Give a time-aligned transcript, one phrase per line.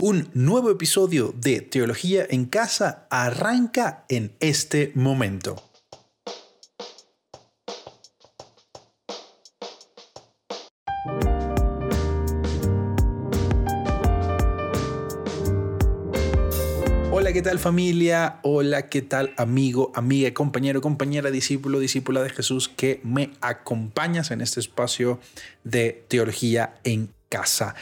[0.00, 5.60] Un nuevo episodio de Teología en Casa arranca en este momento.
[17.10, 18.38] Hola, ¿qué tal familia?
[18.44, 24.42] Hola, ¿qué tal amigo, amiga, compañero, compañera, discípulo, discípula de Jesús que me acompañas en
[24.42, 25.18] este espacio
[25.64, 27.74] de Teología en Casa?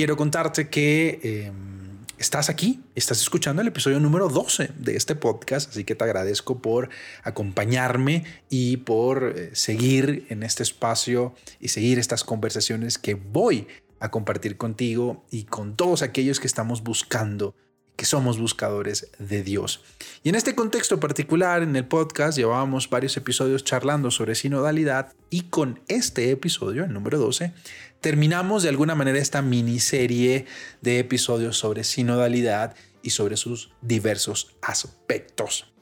[0.00, 5.68] Quiero contarte que em, estás aquí, estás escuchando el episodio número 12 de este podcast,
[5.68, 6.88] así que te agradezco por
[7.22, 13.66] acompañarme y por eh, seguir en este espacio y seguir estas conversaciones que voy
[13.98, 17.54] a compartir contigo y con todos aquellos que estamos buscando
[18.00, 19.82] que somos buscadores de Dios.
[20.22, 25.42] Y en este contexto particular, en el podcast, llevábamos varios episodios charlando sobre sinodalidad y
[25.42, 27.52] con este episodio, el número 12,
[28.00, 30.46] terminamos de alguna manera esta miniserie
[30.80, 35.72] de episodios sobre sinodalidad y sobre sus diversos aspectos.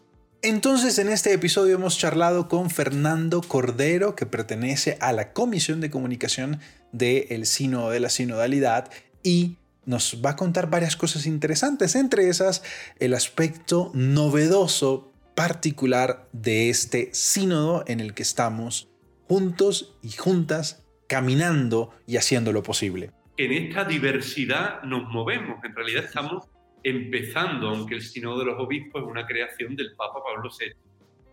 [0.40, 5.90] Entonces en este episodio hemos charlado con Fernando Cordero, que pertenece a la Comisión de
[5.90, 6.60] Comunicación
[6.92, 8.90] del el Sínodo de la Sinodalidad
[9.24, 12.62] y nos va a contar varias cosas interesantes, entre esas
[13.00, 18.88] el aspecto novedoso particular de este sínodo en el que estamos
[19.26, 23.10] juntos y juntas caminando y haciendo lo posible.
[23.36, 26.46] En esta diversidad nos movemos, en realidad estamos
[26.84, 30.72] empezando, aunque el sínodo de los obispos es una creación del Papa Pablo VI.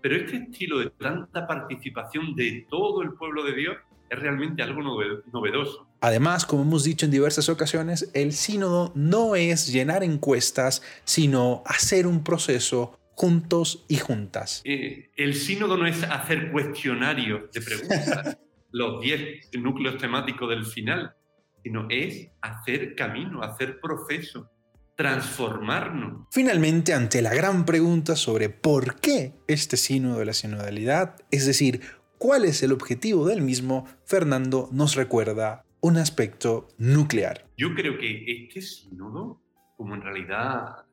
[0.02, 3.78] Pero este estilo de tanta participación de todo el pueblo de Dios
[4.10, 5.88] es realmente algo novedoso.
[6.02, 12.06] Además, como hemos dicho en diversas ocasiones, el sínodo no es llenar encuestas, sino hacer
[12.06, 14.62] un proceso juntos y juntas.
[14.66, 18.38] Eh, el sínodo no es hacer cuestionarios de preguntas,
[18.76, 21.16] los 10 núcleos temáticos del final,
[21.64, 24.52] sino es hacer camino, hacer proceso,
[24.98, 26.28] transformarnos.
[26.30, 31.80] Finalmente, ante la gran pregunta sobre por qué este sínodo de la sinodalidad, es decir,
[32.18, 37.48] cuál es el objetivo del mismo, Fernando nos recuerda un aspecto nuclear.
[37.56, 39.42] Yo creo que este sínodo,
[39.78, 40.84] como en realidad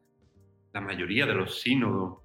[0.72, 2.18] la mayoría de los sínodos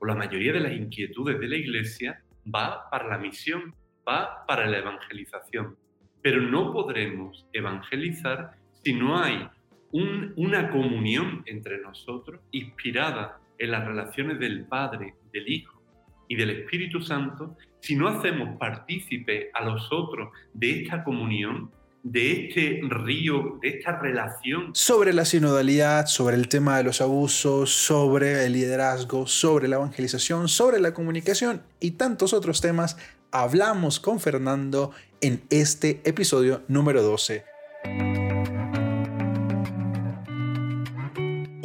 [0.00, 2.20] o la mayoría de las inquietudes de la Iglesia,
[2.52, 3.76] va para la misión,
[4.08, 5.76] va para la evangelización.
[6.22, 9.48] Pero no podremos evangelizar si no hay
[9.92, 15.80] una comunión entre nosotros inspirada en las relaciones del Padre, del Hijo
[16.28, 21.70] y del Espíritu Santo si no hacemos partícipe a los otros de esta comunión,
[22.04, 24.70] de este río, de esta relación.
[24.74, 30.48] Sobre la sinodalidad, sobre el tema de los abusos, sobre el liderazgo, sobre la evangelización,
[30.48, 32.98] sobre la comunicación y tantos otros temas,
[33.32, 37.44] hablamos con Fernando en este episodio número 12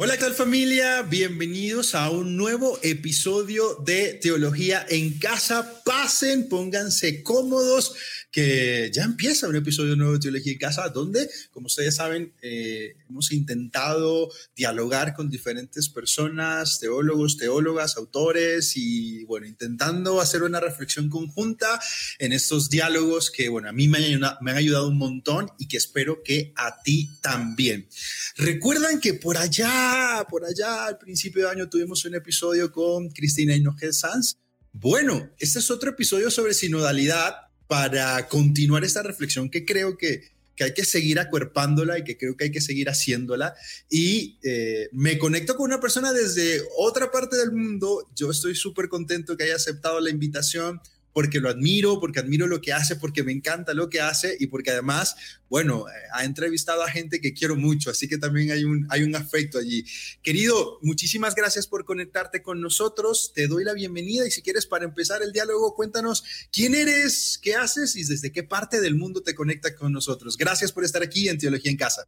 [0.02, 1.02] Hola, ¿qué tal familia?
[1.02, 5.82] Bienvenidos a un nuevo episodio de Teología en Casa.
[5.84, 7.94] Pasen, pónganse cómodos
[8.30, 12.94] que ya empieza un episodio nuevo de Teología en Casa, donde, como ustedes saben, eh,
[13.08, 21.10] hemos intentado dialogar con diferentes personas, teólogos, teólogas, autores, y bueno, intentando hacer una reflexión
[21.10, 21.80] conjunta
[22.18, 25.66] en estos diálogos que, bueno, a mí me han, me han ayudado un montón y
[25.66, 27.88] que espero que a ti también.
[28.36, 33.54] Recuerdan que por allá, por allá, al principio de año tuvimos un episodio con Cristina
[33.54, 34.36] Hinojez Sanz.
[34.72, 37.34] Bueno, este es otro episodio sobre sinodalidad
[37.66, 40.30] para continuar esta reflexión que creo que,
[40.60, 43.54] hay que seguir acuerpándola y que creo que hay que seguir haciéndola.
[43.88, 48.06] Y eh, me conecto con una persona desde otra parte del mundo.
[48.14, 50.78] Yo estoy súper contento que haya aceptado la invitación
[51.12, 54.46] porque lo admiro, porque admiro lo que hace, porque me encanta lo que hace y
[54.46, 55.16] porque además,
[55.48, 59.02] bueno, eh, ha entrevistado a gente que quiero mucho, así que también hay un, hay
[59.02, 59.84] un afecto allí.
[60.22, 64.84] Querido, muchísimas gracias por conectarte con nosotros, te doy la bienvenida y si quieres para
[64.84, 69.34] empezar el diálogo, cuéntanos quién eres, qué haces y desde qué parte del mundo te
[69.34, 70.36] conectas con nosotros.
[70.36, 72.06] Gracias por estar aquí en Teología en Casa.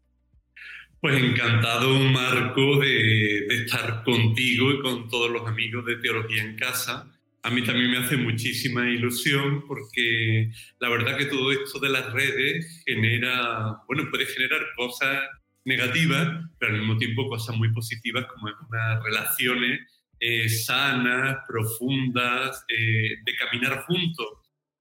[1.00, 6.54] Pues encantado, Marco, de, de estar contigo y con todos los amigos de Teología en
[6.54, 7.12] Casa
[7.42, 12.12] a mí también me hace muchísima ilusión porque la verdad que todo esto de las
[12.12, 15.24] redes genera, bueno, puede generar cosas
[15.64, 19.80] negativas, pero al mismo tiempo cosas muy positivas como unas relaciones
[20.20, 24.26] eh, sanas, profundas, eh, de caminar juntos,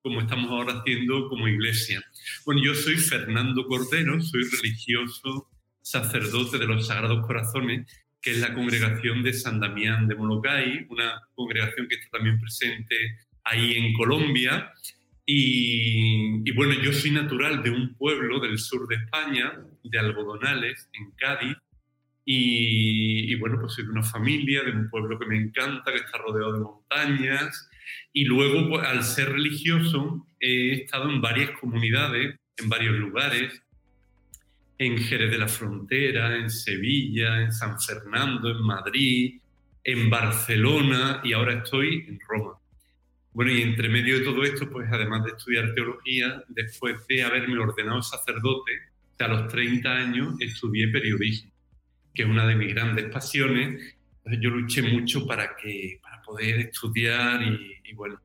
[0.04, 2.00] como estamos ahora haciendo como iglesia.
[2.46, 5.50] Bueno, yo soy Fernando Cordero, soy religioso,
[5.82, 7.88] sacerdote de los Sagrados Corazones
[8.22, 12.96] que es la congregación de San Damián de Molocay, una congregación que está también presente
[13.44, 14.72] ahí en Colombia.
[15.26, 19.54] Y, y, bueno, yo soy natural de un pueblo del sur de España,
[19.84, 21.58] de Algodonales, en Cádiz,
[22.26, 26.18] Y, bueno, pues soy de una familia, de un pueblo que me encanta, que está
[26.20, 27.70] rodeado de montañas.
[28.14, 33.62] Y luego, pues, al ser religioso, he estado en varias comunidades, en varios lugares,
[34.82, 39.40] en Jerez de la Frontera, en Sevilla, en San Fernando, en Madrid,
[39.84, 42.54] en Barcelona y ahora estoy en Roma.
[43.32, 47.60] Bueno, y entre medio de todo esto, pues además de estudiar teología, después de haberme
[47.60, 48.72] ordenado sacerdote,
[49.20, 51.52] a los 30 años estudié periodismo,
[52.16, 53.96] que es una de mis grandes pasiones.
[54.18, 58.20] Entonces yo luché mucho para, que, para poder estudiar y, bueno,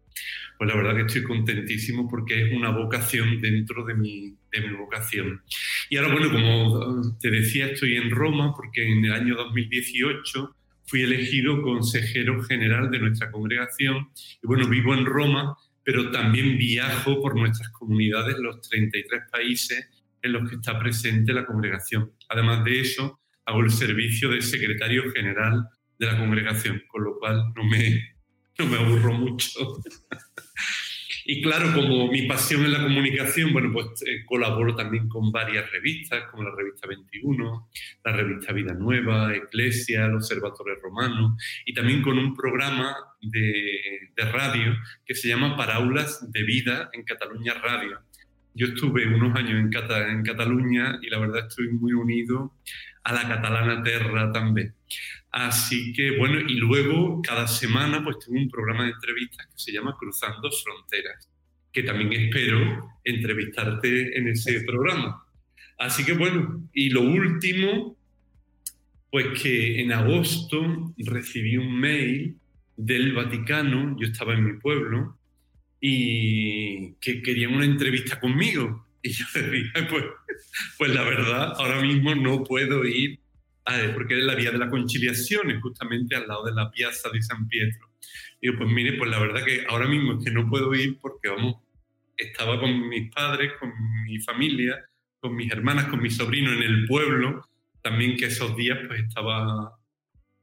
[0.59, 4.75] pues la verdad que estoy contentísimo porque es una vocación dentro de mi, de mi
[4.75, 5.43] vocación.
[5.91, 11.03] Y ahora, bueno, como te decía, estoy en Roma porque en el año 2018 fui
[11.03, 14.09] elegido consejero general de nuestra congregación
[14.43, 19.89] y bueno, vivo en Roma, pero también viajo por nuestras comunidades, los 33 países
[20.23, 22.13] en los que está presente la congregación.
[22.29, 25.69] Además de eso, hago el servicio de secretario general
[25.99, 28.16] de la congregación, con lo cual no me,
[28.71, 29.83] me aburro mucho.
[31.29, 35.69] Y claro, como mi pasión es la comunicación, bueno, pues eh, colaboro también con varias
[35.73, 37.69] revistas, como la revista 21,
[38.05, 44.25] la revista Vida Nueva, Eclesia, el Observatorio Romano, y también con un programa de, de
[44.31, 44.73] radio
[45.05, 48.06] que se llama Paraulas de Vida en Cataluña Radio.
[48.57, 49.71] Yo estuve unos años en,
[50.11, 52.55] en Cataluña y la verdad estoy muy unido
[53.05, 54.75] a la catalana terra también.
[55.31, 59.73] Así que bueno, y luego cada semana pues tengo un programa de entrevistas que se
[59.73, 61.31] llama Cruzando Fronteras,
[61.71, 65.23] que también espero entrevistarte en ese programa.
[65.79, 67.99] Así que bueno, y lo último,
[69.11, 72.39] pues que en agosto recibí un mail
[72.79, 75.19] del Vaticano, yo estaba en mi pueblo,
[75.81, 78.87] y que querían una entrevista conmigo.
[79.03, 80.05] Y yo le dije, pues,
[80.79, 83.21] pues la verdad, ahora mismo no puedo ir
[83.95, 87.21] porque es la vía de la conciliación, es justamente al lado de la piazza de
[87.23, 87.91] San Pietro.
[88.41, 90.99] Y yo, pues mire, pues la verdad que ahora mismo es que no puedo ir
[91.01, 91.57] porque, vamos,
[92.17, 93.73] estaba con mis padres, con
[94.05, 94.85] mi familia,
[95.21, 97.45] con mis hermanas, con mis sobrinos en el pueblo,
[97.83, 99.73] también que esos días pues estaba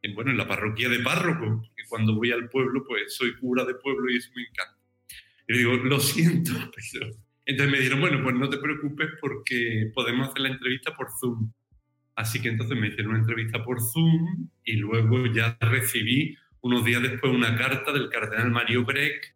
[0.02, 3.64] en, bueno, en la parroquia de párroco, porque cuando voy al pueblo pues soy cura
[3.66, 4.73] de pueblo y eso me encanta.
[5.48, 6.52] Y digo, lo siento,
[6.92, 7.10] pero...
[7.46, 11.52] Entonces me dijeron, bueno, pues no te preocupes porque podemos hacer la entrevista por Zoom.
[12.16, 17.02] Así que entonces me hicieron una entrevista por Zoom y luego ya recibí unos días
[17.02, 19.36] después una carta del cardenal Mario Breck,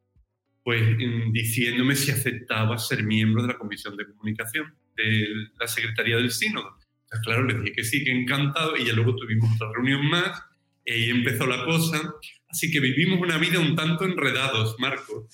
[0.64, 0.98] pues
[1.32, 5.28] diciéndome si aceptaba ser miembro de la Comisión de Comunicación de
[5.60, 6.78] la Secretaría del Sínodo.
[7.04, 10.44] Entonces, claro, le dije que sí, que encantado, y ya luego tuvimos otra reunión más,
[10.86, 12.14] y ahí empezó la cosa.
[12.50, 15.28] Así que vivimos una vida un tanto enredados, Marco.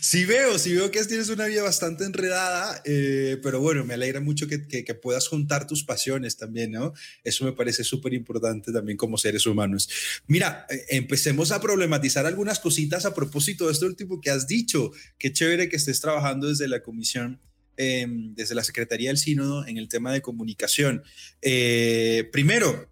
[0.00, 4.20] Sí veo, sí veo que tienes una vida bastante enredada, eh, pero bueno, me alegra
[4.20, 6.94] mucho que, que, puedas juntar tus pasiones también, ¿no?
[7.22, 9.88] Eso me parece súper importante también como seres humanos.
[10.26, 14.92] Mira, eh, empecemos a problematizar algunas cositas a propósito de esto último que has dicho.
[15.18, 17.40] Qué chévere que estés trabajando desde la comisión.
[17.78, 21.02] Em, desde la Secretaría del Sínodo en el tema de comunicación.
[21.42, 22.90] Eh, primero,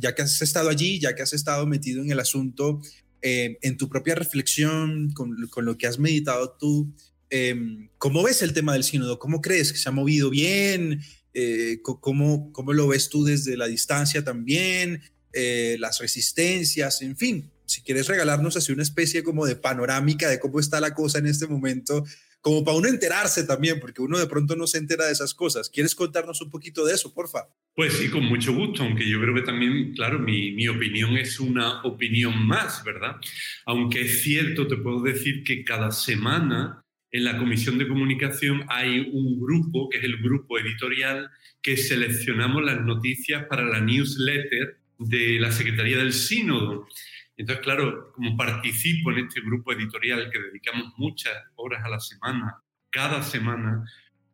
[0.00, 2.80] ya que has estado allí, ya que has estado metido en el asunto,
[3.20, 6.92] eh, en tu propia reflexión, con, lo que has meditado tú,
[7.30, 9.18] em, ¿cómo ves el tema del sínodo?
[9.18, 11.00] ¿Cómo crees que se ha movido bien?
[11.34, 15.00] Eh, ¿cómo, ¿Cómo lo ves tú desde la distancia también?
[15.32, 20.38] Eh, las resistencias, en fin, si quieres regalarnos así una especie como de panorámica de
[20.38, 22.04] cómo está la cosa en este momento,
[22.42, 25.70] como para uno enterarse también, porque uno de pronto no se entera de esas cosas.
[25.70, 27.46] ¿Quieres contarnos un poquito de eso, porfa?
[27.74, 31.38] Pues sí, con mucho gusto, aunque yo creo que también, claro, mi, mi opinión es
[31.38, 33.16] una opinión más, ¿verdad?
[33.64, 36.82] Aunque es cierto, te puedo decir que cada semana
[37.12, 41.30] en la Comisión de Comunicación hay un grupo, que es el grupo editorial,
[41.62, 46.88] que seleccionamos las noticias para la newsletter de la Secretaría del Sínodo.
[47.36, 52.56] Entonces, claro, como participo en este grupo editorial que dedicamos muchas horas a la semana,
[52.90, 53.84] cada semana,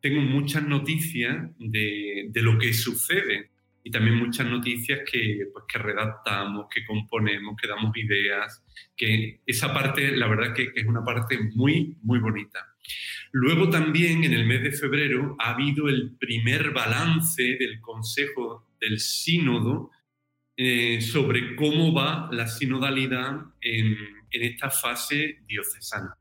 [0.01, 3.51] tengo muchas noticias de, lo que sucede
[3.83, 8.63] y también muchas noticias que, pues, que redactamos, que componemos, que damos ideas,
[8.95, 12.75] que esa parte, la verdad que, que es una parte muy, muy bonita.
[13.31, 18.99] Luego también en el mes de febrero ha habido el primer balance del Consejo del
[18.99, 19.91] Sínodo
[20.61, 23.95] eh, sobre cómo va la sinodalidad en,
[24.29, 26.17] esta fase diocesana.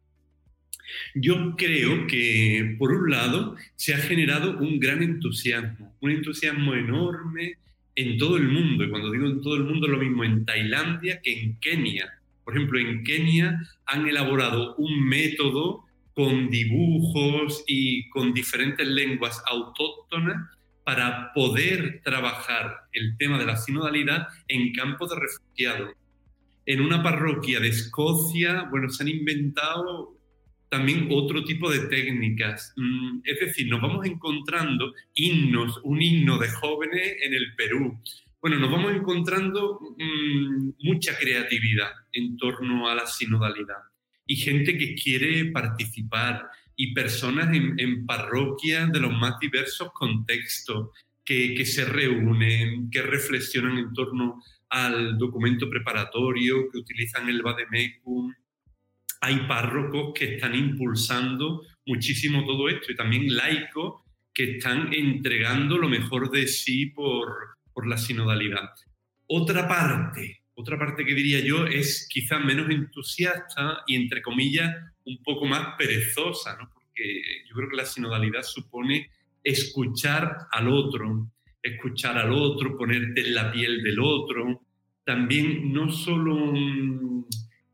[1.17, 7.55] Yo creo que, por un lado, se ha generado un gran entusiasmo, un entusiasmo enorme
[7.97, 8.85] en todo el mundo.
[8.85, 12.09] Y cuando digo en todo el mundo, lo mismo en Tailandia que en Kenia.
[12.45, 20.58] Por ejemplo, en Kenia han elaborado un método con dibujos y con diferentes lenguas autóctonas
[20.89, 25.91] para poder trabajar el tema de la sinodalidad en campos de refugiados.
[26.65, 30.17] En una parroquia de Escocia, bueno, se han inventado
[30.71, 32.73] también otro tipo de técnicas.
[32.77, 38.01] Mm, es decir, nos vamos encontrando himnos, un himno de jóvenes en el Perú.
[38.41, 43.83] Bueno, nos vamos encontrando mm, mucha creatividad en torno a la sinodalidad
[44.27, 46.49] y gente que quiere participar
[46.81, 50.91] y personas en, parroquias de los más diversos contextos
[51.25, 58.33] que, que se reúnen, que reflexionan en torno al documento preparatorio, que utilizan el Vademecum,
[59.21, 65.89] hay párrocos que están impulsando muchísimo todo esto y también laicos que están entregando lo
[65.89, 68.71] mejor de sí por, por la sinodalidad.
[69.27, 74.75] Otra parte, otra parte que diría yo es quizás menos entusiasta y entre comillas
[75.05, 76.69] un poco más perezosa, ¿no?
[76.75, 79.09] porque yo creo que la sinodalidad supone
[79.45, 81.31] escuchar al otro,
[81.63, 84.63] escuchar al otro, ponerte en la piel del otro,
[85.05, 86.53] también no solo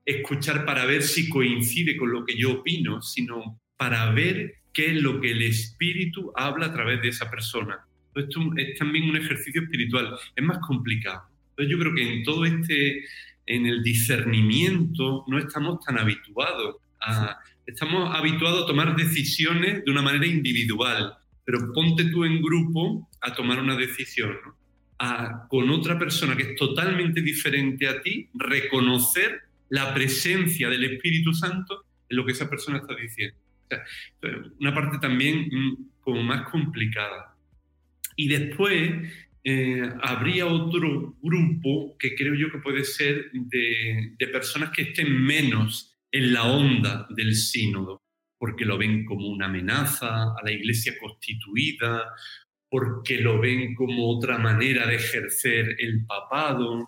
[0.04, 5.02] escuchar para ver si coincide con lo que yo opino, sino para ver qué es
[5.02, 7.78] lo que el espíritu habla a través de esa persona.
[8.14, 11.33] Esto es también un ejercicio espiritual, es más complicado.
[11.56, 13.04] Entonces yo creo que en todo este,
[13.46, 20.02] en el discernimiento, no estamos tan habituados a, estamos habituados a tomar decisiones de una
[20.02, 24.36] manera individual, pero ponte tú en grupo a tomar una decisión,
[24.98, 31.32] a, con otra persona que es totalmente diferente a ti, reconocer la presencia del Espíritu
[31.32, 33.36] Santo en lo que esa persona está diciendo.
[34.58, 37.36] una parte también mm, como más complicada.
[38.16, 39.10] Y después
[39.46, 45.22] eh, habría otro grupo que creo yo que puede ser de, de personas que estén
[45.22, 48.02] menos en la onda del sínodo,
[48.38, 52.04] porque lo ven como una amenaza a la iglesia constituida,
[52.70, 56.86] porque lo ven como otra manera de ejercer el papado.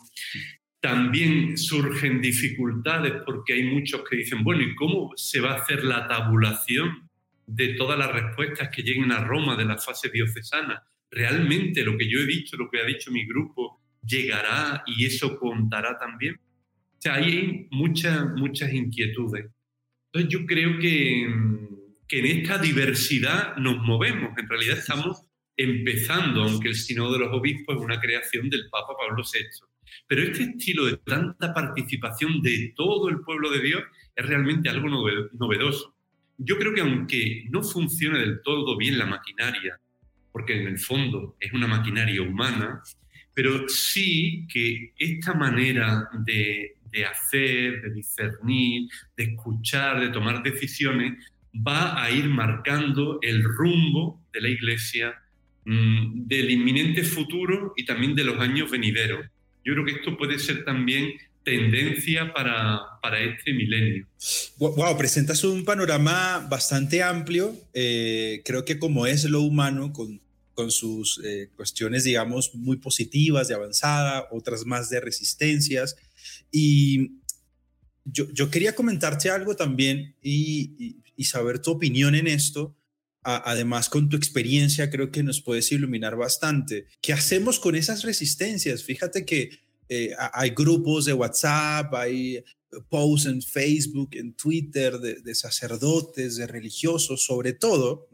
[0.81, 5.85] También surgen dificultades porque hay muchos que dicen, bueno, ¿y cómo se va a hacer
[5.85, 7.11] la tabulación
[7.47, 10.83] de todas las respuestas que lleguen a Roma de la fase diocesana?
[11.11, 15.39] ¿Realmente lo que yo he dicho, lo que ha dicho mi grupo, llegará y eso
[15.39, 16.35] contará también?
[16.35, 19.47] O sea, hay muchas, muchas inquietudes.
[20.13, 21.27] Entonces yo creo que,
[22.09, 24.37] que en esta diversidad nos movemos.
[24.39, 28.95] En realidad estamos empezando, aunque el Sínodo de los Obispos es una creación del Papa
[28.99, 29.47] Pablo VI.
[30.07, 33.83] Pero este estilo de tanta participación de todo el pueblo de Dios
[34.15, 34.89] es realmente algo
[35.33, 35.95] novedoso.
[36.39, 39.81] Yo creo que aunque no funcione del todo bien la maquinaria,
[40.37, 42.83] porque en el fondo es una maquinaria humana,
[43.33, 46.77] pero sí que esta manera de,
[47.11, 51.15] hacer, de discernir, de escuchar, de tomar decisiones,
[51.67, 55.15] va a ir marcando el rumbo de la Iglesia
[55.65, 59.25] mm, del inminente futuro y también de los años venideros.
[59.65, 61.15] Yo creo que esto puede ser también
[61.45, 64.07] tendencia para, para este milenio.
[64.59, 67.55] Wow, presentas un panorama bastante amplio.
[67.73, 70.21] Eh, creo que como es lo humano, con,
[70.57, 75.97] con sus eh, cuestiones, digamos, muy positivas, de avanzada, otras más de resistencias.
[76.51, 77.21] Y
[78.05, 82.75] yo, yo quería comentarte algo también y, y, saber tu opinión en esto.
[83.23, 86.87] además, con tu experiencia, creo que nos puedes iluminar bastante.
[87.03, 88.83] ¿Qué hacemos con esas resistencias?
[88.83, 89.51] Fíjate que
[89.89, 92.43] eh, hay grupos de WhatsApp, hay
[92.89, 98.09] posts en Facebook, en Twitter de, sacerdotes, de religiosos, sobre todo,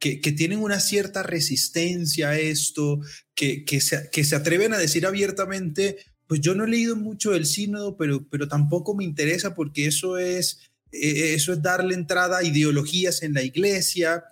[0.00, 3.00] que, tienen una cierta resistencia a esto,
[3.34, 7.32] que, que, se, que se atreven a decir abiertamente, pues yo no he leído mucho
[7.32, 12.38] del sínodo, pero, pero tampoco me interesa porque eso es, eh, eso es darle entrada
[12.38, 14.24] a ideologías en la iglesia.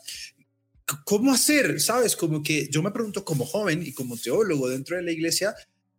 [1.04, 1.80] ¿Cómo hacer?
[1.80, 2.16] ¿Sabes?
[2.16, 5.54] Como que yo me pregunto como joven y como teólogo dentro de la iglesia,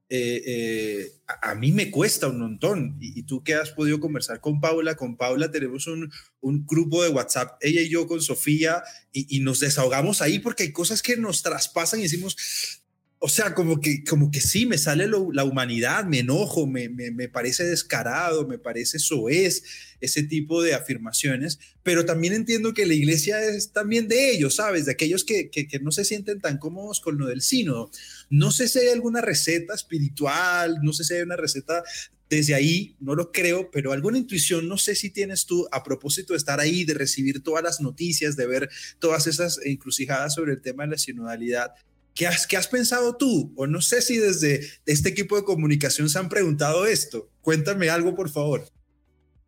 [0.10, 2.98] eh, eh, a, mí me cuesta un montón.
[3.00, 6.12] Y, tú que has podido conversar con Paula, con Paula tenemos un,
[6.42, 10.64] un grupo de WhatsApp, ella y yo con Sofía, y, y, nos desahogamos ahí porque
[10.64, 12.79] hay cosas que nos traspasan y decimos,
[13.22, 17.28] o sea, como que, como que sí, me sale la humanidad, me enojo, me, me,
[17.28, 19.64] parece descarado, me parece soez
[20.00, 24.86] ese tipo de afirmaciones, pero también entiendo que la iglesia es también de ellos, ¿sabes?
[24.86, 27.92] De aquellos que, que, que no se sienten tan cómodos con lo del sínodo.
[28.30, 31.84] No sé si hay alguna receta espiritual, no sé si hay una receta
[32.30, 36.34] desde ahí, no lo creo, pero alguna intuición, no sé si tienes tú a propósito
[36.34, 40.62] de estar ahí, de recibir todas las noticias, de ver todas esas encrucijadas sobre el
[40.62, 41.72] tema de la sinodalidad,
[42.16, 43.54] ¿Qué has, ¿Qué has pensado tú?
[43.56, 47.30] O no sé si desde este equipo de comunicación se han preguntado esto.
[47.42, 48.66] Cuéntame algo, por favor.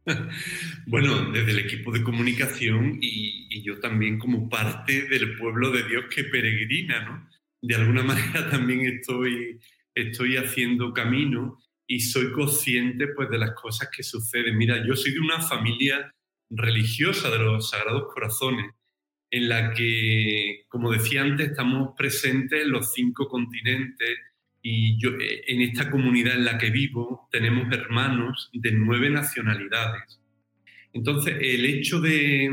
[0.88, 6.06] Bueno, desde el equipo de comunicación y, yo también como parte del pueblo de Dios
[6.13, 7.30] que peregrina, ¿no?
[7.62, 9.60] de alguna manera también estoy,
[9.94, 14.58] estoy haciendo camino y soy consciente pues de las cosas que suceden.
[14.58, 16.13] Mira, yo soy de una familia
[16.50, 18.72] religiosa de los Sagrados Corazones,
[19.31, 24.17] en la que, como decía antes, estamos presentes en los cinco continentes
[24.61, 30.19] y yo, eh, en esta comunidad en la que vivo tenemos hermanos de nueve nacionalidades.
[30.93, 32.51] Entonces, el hecho de,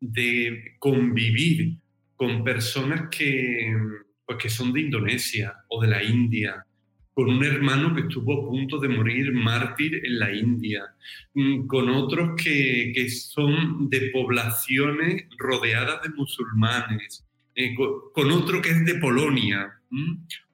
[0.00, 1.76] de convivir
[2.16, 3.76] con personas que,
[4.24, 6.64] pues, que son de Indonesia o de la India,
[7.18, 10.84] con un hermano que estuvo a punto de morir mártir en la India,
[11.34, 18.70] mm, con otros que, que son de poblaciones rodeadas de musulmanes, eh, con, otro que
[18.70, 19.68] es de Polonia,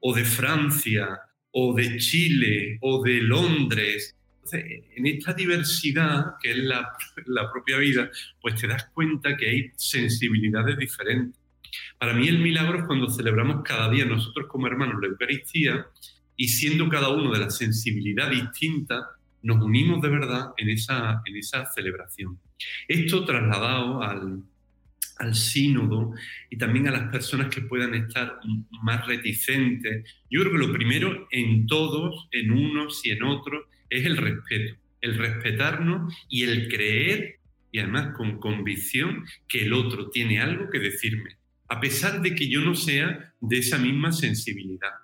[0.01, 4.17] o de Francia, o de Chile, o de Londres.
[4.51, 6.93] en esta diversidad, que es la,
[7.27, 11.39] la propia vida, pues te das cuenta que hay sensibilidades diferentes.
[11.99, 15.87] Para mí el milagro es cuando celebramos cada día nosotros como hermanos la Eucaristía
[16.37, 19.11] y siendo cada uno de la sensibilidad distinta,
[19.43, 22.41] nos unimos de verdad en esa, en esa celebración.
[22.89, 24.43] Esto trasladado al,
[25.19, 26.13] al sínodo
[26.51, 28.39] y también a las personas que puedan estar
[28.83, 30.11] más reticentes.
[30.31, 34.77] Yo creo que lo primero en todos, en unos y en otros, es el respeto,
[35.01, 37.39] el respetarnos y el creer,
[37.71, 41.37] y además con convicción, que el otro tiene algo que decirme,
[41.69, 45.04] a pesar de que yo no sea de esa misma sensibilidad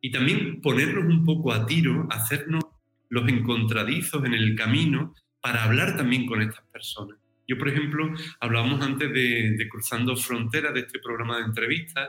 [0.00, 2.64] y también ponernos un poco a tiro, hacernos
[3.08, 7.18] los encontradizos en el camino para hablar también con estas personas.
[7.46, 12.08] Yo, por ejemplo, hablábamos antes de, Cruzando Fronteras, de este programa de entrevistas.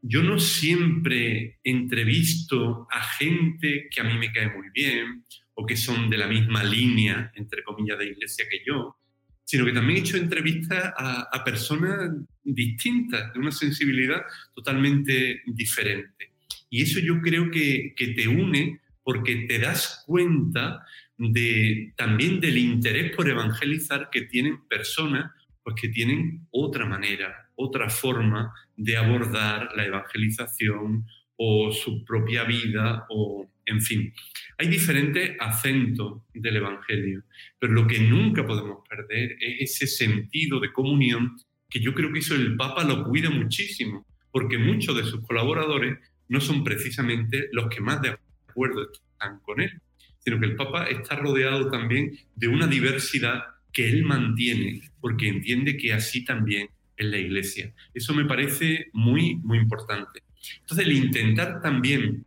[0.00, 5.76] Yo no siempre entrevisto a gente que a mí me cae muy bien o que
[5.76, 8.96] son de la misma línea, entre comillas, de iglesia que yo,
[9.44, 12.10] sino que también he hecho entrevistas a personas
[12.42, 14.22] distintas, de una sensibilidad
[14.54, 16.27] totalmente diferente.
[16.70, 20.84] Y eso yo creo que, te une porque te das cuenta
[21.16, 27.90] de, también del interés por evangelizar que tienen personas pues que tienen otra manera, otra
[27.90, 31.04] forma de abordar la evangelización
[31.36, 34.12] o su propia vida o en fin.
[34.56, 37.22] Hay diferentes acentos del Evangelio,
[37.58, 41.36] pero lo que nunca podemos perder es ese sentido de comunión
[41.68, 45.98] que yo creo que eso el Papa lo cuida muchísimo, porque muchos de sus colaboradores
[46.28, 48.16] no son precisamente los que más de
[48.48, 49.80] acuerdo están con él,
[50.18, 55.76] sino que el Papa está rodeado también de una diversidad que él mantiene, porque entiende
[55.76, 57.72] que así también es la Iglesia.
[57.94, 60.22] Eso me parece muy, muy importante.
[60.60, 62.24] Entonces, el intentar también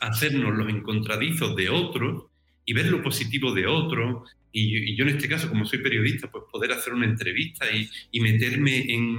[0.00, 2.24] hacernos los encontradizos de otros
[2.64, 6.44] y ver lo positivo de otros, y, yo en este caso, como soy periodista, pues
[6.50, 9.18] poder hacer una entrevista y, meterme en,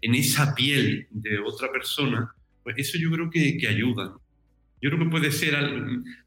[0.00, 2.34] esa piel de otra persona,
[2.66, 4.16] pues eso yo creo que, que ayuda.
[4.82, 5.54] Yo creo que puede ser,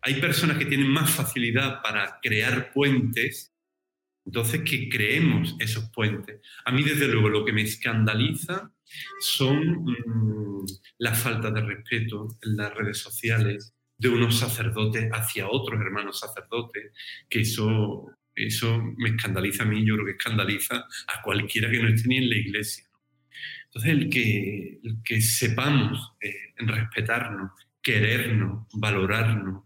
[0.01, 3.53] hay personas que tienen más facilidad para crear puentes,
[4.25, 6.39] entonces que creemos esos puentes.
[6.63, 8.71] A mí, desde luego, lo que me escandaliza
[9.19, 10.65] son mm,
[10.99, 16.93] la falta de respeto en las redes sociales de unos sacerdotes hacia otros hermanos sacerdotes,
[17.29, 21.89] que eso, eso me escandaliza a mí, yo creo que escandaliza a cualquiera que no
[21.89, 22.88] esté ni en la iglesia.
[23.69, 27.51] Entonces, el que, que sepamos eh, respetarnos,
[27.81, 29.63] querernos, valorarnos,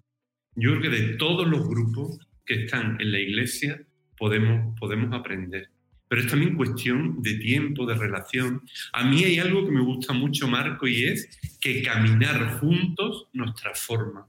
[0.55, 3.81] yo creo que de todos los grupos que están en la iglesia
[4.17, 5.69] podemos, podemos aprender.
[6.07, 8.61] Pero es también cuestión de tiempo, de relación.
[8.91, 13.55] A mí hay algo que me gusta mucho, Marco, y es que caminar juntos nos
[13.55, 14.27] transforma.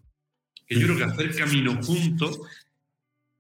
[0.67, 2.41] Que yo creo que hacer camino juntos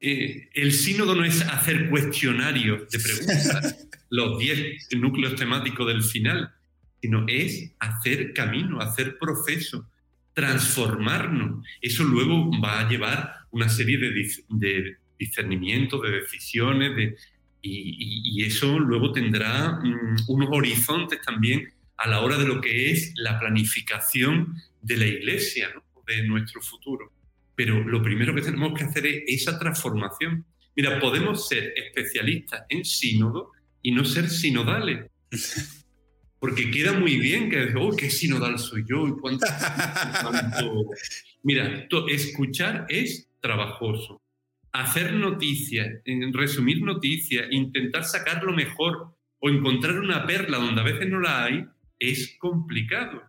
[0.06, 6.52] eh, el sínodo no es hacer cuestionarios de preguntas, los 10 núcleos temáticos del final,
[7.00, 9.88] sino es hacer camino, hacer proceso,
[10.34, 11.66] transformarnos.
[11.80, 17.14] Eso luego va a llevar una serie de, de discernimientos, de decisiones,
[17.62, 23.12] y, eso luego tendrá mm, unos horizontes también a la hora de lo que es
[23.16, 25.70] la planificación de la iglesia,
[26.06, 27.10] de nuestro futuro.
[27.56, 30.44] Pero lo primero que tenemos que hacer es esa transformación.
[30.76, 35.10] Mira, podemos ser especialistas en sínodo y no ser sinodales.
[36.38, 39.46] Porque queda muy bien que, oh, qué sinodal soy yo y cuánto...
[41.42, 44.20] Mira, escuchar es trabajoso.
[44.72, 45.88] Hacer noticias,
[46.32, 51.44] resumir noticias, intentar sacar lo mejor o encontrar una perla donde a veces no la
[51.44, 51.64] hay,
[51.98, 53.22] es complicado.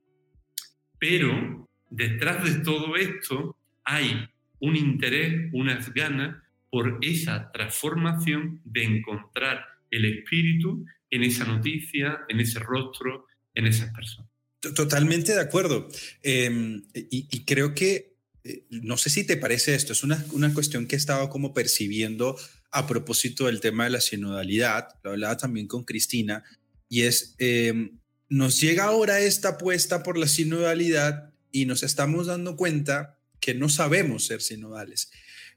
[1.00, 4.28] Pero detrás de todo esto hay
[4.60, 6.38] un interés, unas ganas
[6.69, 13.93] por esa transformación de encontrar el espíritu en esa noticia, en ese rostro, en esas
[13.93, 14.30] personas.
[14.60, 15.88] Totalmente de acuerdo.
[16.24, 20.88] Em, y, creo que, eh, no sé si te parece esto, es una, una cuestión
[20.88, 22.36] que he estado como percibiendo
[22.71, 26.43] a propósito del tema de la sinodalidad, lo hablaba también con Cristina,
[26.89, 32.58] y es, em, nos llega ahora esta apuesta por la sinodalidad y nos estamos dando
[32.58, 33.14] cuenta
[33.45, 35.12] que no sabemos ser sinodales,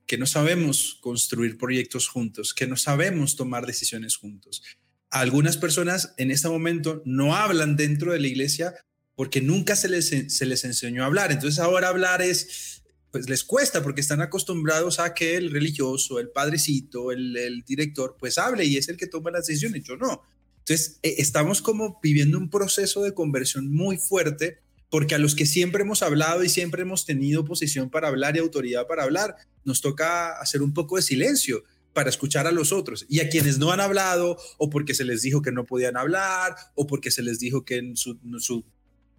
[0.04, 4.62] que no sabemos construir proyectos juntos, que no sabemos tomar decisiones juntos.
[5.08, 8.74] Algunas personas en este momento no hablan dentro de la iglesia
[9.14, 11.32] porque nunca se les, se les enseñó a hablar.
[11.32, 16.28] Entonces ahora hablar es, pues les cuesta porque están acostumbrados a que el religioso, el
[16.28, 19.82] padrecito, el, el director, pues hable y es el que toma las decisiones.
[19.84, 20.20] Yo no.
[20.58, 24.58] Entonces eh, estamos como viviendo un proceso de conversión muy fuerte
[24.90, 28.40] porque a los que siempre hemos hablado y siempre hemos tenido posición para hablar y
[28.40, 33.04] autoridad para hablar, nos toca hacer un poco de silencio para escuchar a los otros.
[33.08, 36.54] Y a quienes no han hablado, o porque se les dijo que no podían hablar,
[36.74, 38.64] o porque se les dijo que su,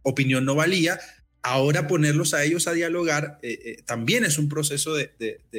[0.02, 0.98] opinión no valía,
[1.42, 5.12] ahora ponerlos a ellos a dialogar eh, eh, también es un proceso de,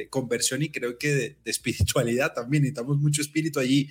[0.09, 2.63] conversión y creo que de, espiritualidad también.
[2.63, 3.89] Necesitamos mucho espíritu allí,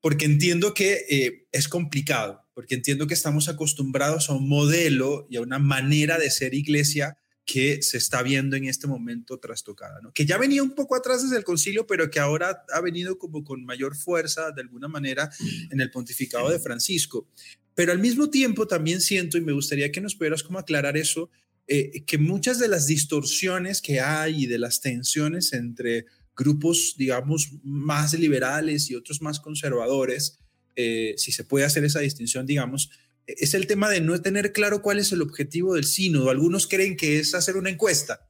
[0.00, 5.36] porque entiendo que eh, es complicado, porque entiendo que estamos acostumbrados a un modelo y
[5.36, 10.10] a una manera de ser iglesia que se está viendo en este momento trastocada, ¿no?
[10.14, 13.44] que ya venía un poco atrás desde el concilio, pero que ahora ha venido como
[13.44, 15.30] con mayor fuerza de alguna manera
[15.70, 17.28] en el pontificado de Francisco.
[17.74, 21.28] Pero al mismo tiempo también siento, y me gustaría que nos pudieras como aclarar eso,
[21.66, 27.50] eh, que muchas de las distorsiones que hay y de las tensiones entre grupos, digamos,
[27.62, 30.38] más liberales y otros más conservadores,
[30.76, 32.90] eh, si se puede hacer esa distinción, digamos,
[33.26, 36.30] es el tema de no tener claro cuál es el objetivo del sínodo.
[36.30, 38.26] Algunos creen que es hacer una encuesta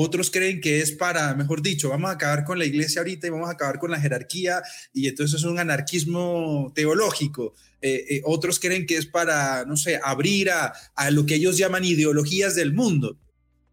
[0.00, 3.30] otros creen que es para, mejor dicho, vamos a acabar con la iglesia ahorita y
[3.30, 7.54] vamos a acabar con la jerarquía y entonces es un anarquismo teológico.
[7.80, 10.72] Eh, eh, otros creen que es para, no sé, abrir a,
[11.10, 13.18] lo que ellos llaman ideologías del mundo.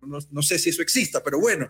[0.02, 1.68] No, sé si eso exista, pero bueno,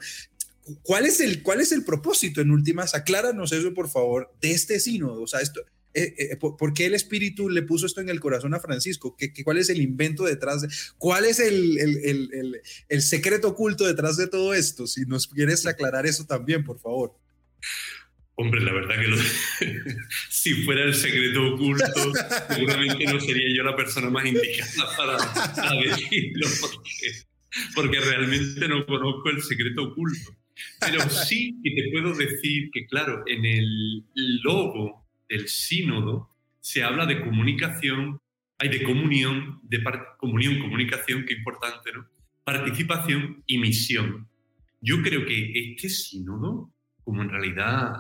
[0.84, 2.96] ¿cuál es, el, ¿cuál es el propósito en últimas?
[2.96, 5.22] Acláranos eso, por favor, de este sínodo.
[5.22, 5.62] O sea, esto,
[5.95, 9.15] eh, eh, ¿por, qué el Espíritu le puso esto en el corazón a Francisco?
[9.17, 14.17] ¿Qué, cuál es el invento detrás de, cuál es el, el, el, secreto oculto detrás
[14.17, 14.88] de todo esto?
[14.88, 17.15] Si nos quieres aclarar eso también, por favor.
[18.36, 19.65] Hombre, la verdad que
[20.29, 22.12] si fuera el secreto oculto,
[22.49, 25.17] seguramente no sería yo la persona más indicada para,
[25.81, 27.12] decirlo, porque,
[27.73, 30.36] porque realmente no conozco el secreto oculto.
[30.81, 34.03] Pero sí que te puedo decir que, claro, en el
[34.43, 38.19] logo del sínodo se habla de comunicación,
[38.57, 39.83] hay de comunión, de
[40.17, 42.07] comunión, comunicación, qué importante, ¿no?
[42.43, 44.27] Participación y misión.
[44.81, 46.71] Yo creo que este sínodo,
[47.03, 47.93] como en realidad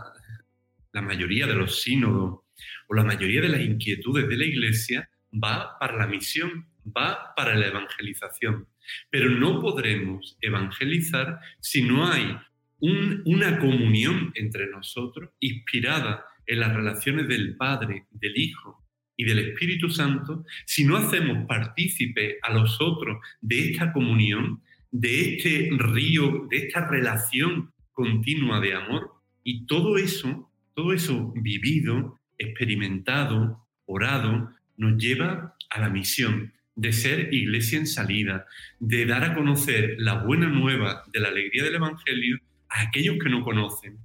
[0.93, 2.41] la mayoría de los sínodos
[2.87, 7.55] o la mayoría de las inquietudes de la Iglesia, va para la misión, va para
[7.55, 8.67] la evangelización.
[9.09, 12.37] Pero no podremos evangelizar si no hay
[12.79, 18.83] una comunión entre nosotros inspirada en las relaciones del Padre, del Hijo
[19.17, 25.35] y del Espíritu Santo, si no hacemos partícipe a los otros de esta comunión, de
[25.35, 29.11] este río, de esta relación continua de amor,
[29.43, 37.33] y todo eso, todo eso vivido, experimentado, orado, nos lleva a la misión de ser
[37.33, 38.45] iglesia en salida,
[38.79, 42.37] de dar a conocer la buena nueva de la alegría del Evangelio
[42.69, 43.97] a aquellos que no conocen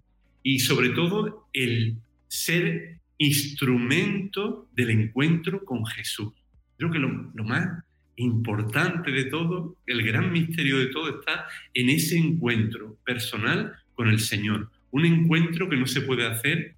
[0.42, 1.96] y sobre todo el
[2.31, 6.33] ser instrumento del encuentro con Jesús.
[6.79, 7.09] Creo que lo,
[7.45, 7.85] más
[8.16, 14.21] importante de todo, el gran misterio de todo está en ese encuentro personal con el
[14.21, 14.71] Señor.
[14.93, 16.77] Un encuentro que no se puede hacer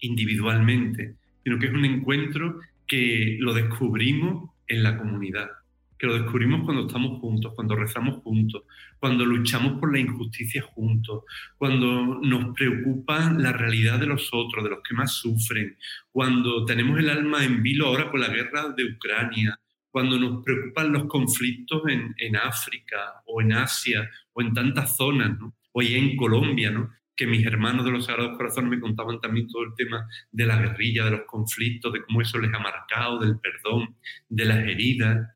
[0.00, 5.50] individualmente, sino que es un encuentro que lo descubrimos en la comunidad
[5.98, 8.62] que lo descubrimos cuando estamos juntos, cuando rezamos juntos,
[8.98, 11.24] cuando luchamos por la injusticia juntos,
[11.56, 15.76] cuando nos preocupa la realidad de los otros, de los que más sufren,
[16.10, 19.58] cuando tenemos el alma en vilo ahora con la guerra de Ucrania,
[19.90, 25.38] cuando nos preocupan los conflictos en, en África o en Asia o en tantas zonas,
[25.38, 25.54] ¿no?
[25.72, 26.90] o en Colombia, ¿no?
[27.18, 30.56] que mis hermanos de los Sagrados Corazones me contaban también todo el tema de la
[30.56, 33.96] guerrilla, de los conflictos, de cómo eso les ha marcado, del perdón,
[34.28, 35.28] de las heridas.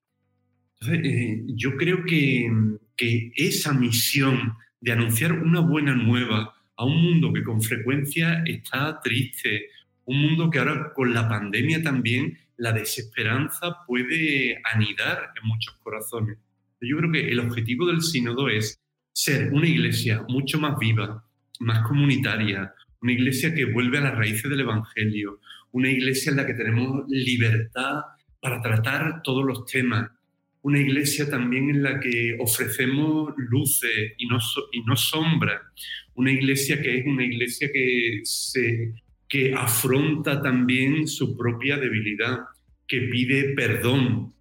[0.90, 2.50] Eh, yo creo que,
[2.96, 9.00] que esa misión de anunciar una buena nueva a un mundo que con frecuencia está
[9.00, 9.68] triste,
[10.04, 16.38] un mundo que ahora con la pandemia también la desesperanza puede anidar en muchos corazones.
[16.80, 18.80] Yo creo que el objetivo del sínodo es
[19.12, 21.24] ser una iglesia mucho más viva,
[21.60, 25.40] más comunitaria, una iglesia que vuelve a las raíces del Evangelio,
[25.72, 28.02] una iglesia en la que tenemos libertad
[28.40, 30.10] para tratar todos los temas,
[30.62, 34.38] una iglesia también en la que ofrecemos luces y no,
[34.72, 35.60] y no sombras,
[36.14, 38.94] una iglesia que es una iglesia que, se,
[39.28, 42.40] que afronta también su propia debilidad,
[42.86, 44.34] que pide perdón,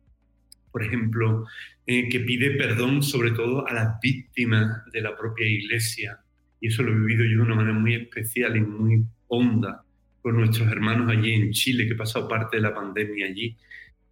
[0.72, 1.46] por ejemplo,
[1.88, 6.20] eh, que pide perdón sobre todo a las víctimas de la propia iglesia.
[6.60, 9.84] Y eso lo he vivido yo de una manera muy especial y muy honda
[10.22, 13.58] con nuestros hermanos allí en Chile, que he pasado parte de la pandemia allí.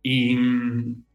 [0.02, 0.36] Y,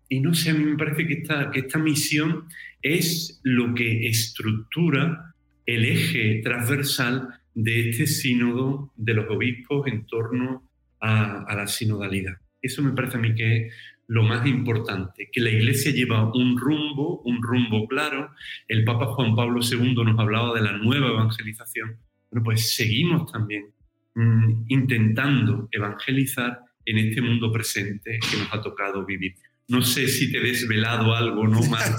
[0.08, 2.44] y no sé, a mí me parece que esta, que esta misión
[2.82, 5.34] es lo que estructura
[5.66, 10.68] el eje transversal de este sínodo de los obispos en torno
[11.00, 12.34] a, a la sinodalidad.
[12.60, 13.74] Eso me parece a mí que es
[14.06, 18.30] lo más importante, que la Iglesia lleva un rumbo, un rumbo claro.
[18.68, 21.96] El Papa Juan Pablo II nos hablaba de la nueva evangelización.
[22.30, 23.66] Bueno, pues seguimos también
[24.14, 29.34] mm, intentando evangelizar en este mundo presente que nos ha tocado vivir.
[29.68, 31.98] No sé si te he desvelado algo, ¿no, Marco?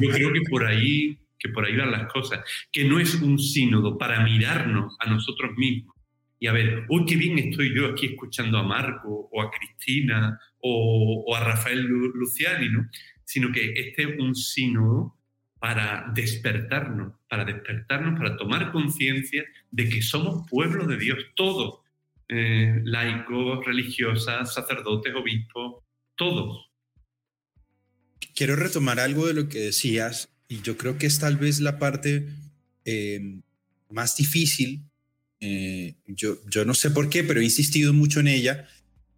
[0.00, 2.40] Yo creo que por ahí, que por ahí van las cosas.
[2.72, 5.94] Que no es un sínodo para mirarnos a nosotros mismos
[6.42, 10.40] y a ver, uy, qué bien estoy yo aquí escuchando a Marco o a Cristina
[10.60, 12.88] o, a Rafael Luciani, ¿no?
[13.24, 15.14] Sino que este es un sínodo
[15.58, 21.80] para despertarnos, para despertarnos, para tomar conciencia de que somos pueblo de Dios, todos,
[22.30, 25.84] eh, laicos, religiosas, sacerdotes, obispos,
[26.16, 26.69] todos.
[28.34, 31.78] Quiero retomar algo de lo que decías, y yo creo que es tal vez la
[31.78, 32.26] parte
[32.84, 33.40] eh,
[33.88, 34.90] más difícil
[35.40, 38.68] eh, yo, no sé por qué, pero he insistido mucho en ella,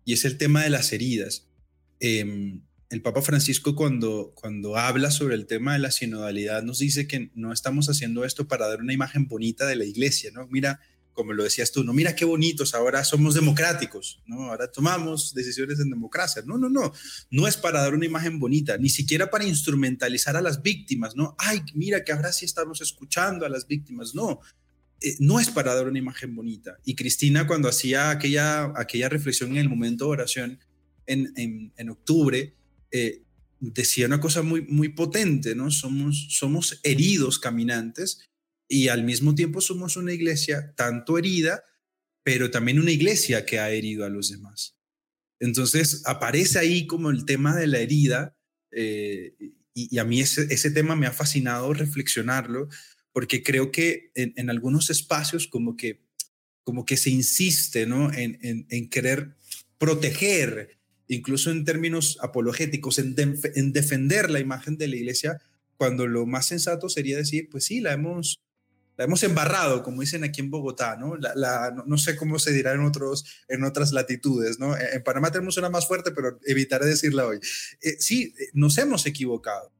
[0.04, 1.48] y es el tema de las heridas.
[2.00, 7.06] Em, el Papa Francisco cuando, cuando habla sobre el tema de la sinodalidad nos dice
[7.06, 10.46] que no estamos haciendo esto para dar una imagen bonita de la iglesia, ¿no?
[10.48, 10.80] Mira,
[11.12, 14.50] como lo decías tú, no, mira qué bonitos, ahora somos democráticos, ¿no?
[14.50, 16.42] Ahora tomamos decisiones en democracia.
[16.46, 16.92] No, no, no,
[17.30, 21.34] no es para dar una imagen bonita, ni siquiera para instrumentalizar a las víctimas, ¿no?
[21.38, 24.40] Ay, mira que ahora sí estamos escuchando a las víctimas, no,
[25.00, 26.78] eh, no es para dar una imagen bonita.
[26.84, 30.58] Y Cristina cuando hacía aquella, aquella reflexión en el momento de oración
[31.06, 32.54] en, en, octubre,
[32.90, 33.22] eh,
[33.60, 35.70] decía una cosa muy, muy potente, ¿no?
[35.70, 38.31] Somos, somos heridos caminantes
[38.72, 41.62] y al mismo tiempo somos una iglesia tanto herida,
[42.22, 44.78] pero también una iglesia que ha herido a los demás.
[45.40, 48.34] Entonces aparece ahí como el tema de la herida
[48.70, 49.34] eh,
[49.74, 52.70] y, a mí ese, ese tema me ha fascinado reflexionarlo
[53.12, 56.06] porque creo que en, algunos espacios como que,
[56.64, 58.10] como que se insiste ¿no?
[58.10, 58.38] en,
[58.70, 59.36] en, querer
[59.76, 65.42] proteger, incluso en términos apologéticos, en, en, defender la imagen de la iglesia,
[65.76, 68.40] cuando lo más sensato sería decir, pues sí, la hemos,
[68.96, 71.16] la hemos embarrado, como dicen aquí en Bogotá, ¿no?
[71.16, 74.76] La, no, sé cómo se dirá en, otros, en otras latitudes, ¿no?
[74.76, 77.38] En Panamá tenemos una más fuerte, pero evitaré decirla hoy.
[77.80, 79.72] Eh, sí, nos hemos equivocado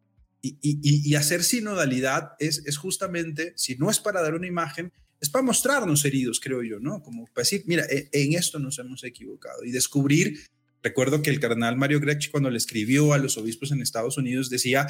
[0.42, 5.44] y, hacer sinodalidad es, es justamente, si no es para dar una imagen, es para
[5.44, 7.00] mostrarnos heridos, creo yo, ¿no?
[7.02, 10.40] Como para decir, mira, e, en esto nos hemos equivocado y descubrir,
[10.82, 14.50] recuerdo que el cardenal Mario Grecci cuando le escribió a los obispos en Estados Unidos
[14.50, 14.88] decía,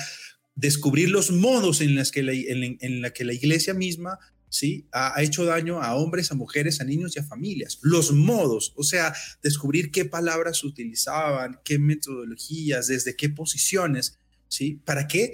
[0.54, 4.86] descubrir los modos en, las que la, en, la que la iglesia misma ¿sí?
[4.92, 7.78] Ha, ha, hecho daño a hombres, a mujeres, a niños y a familias.
[7.80, 14.78] Los modos, o sea, descubrir qué palabras utilizaban, qué metodologías, desde qué posiciones, ¿sí?
[14.84, 15.32] ¿Para qué?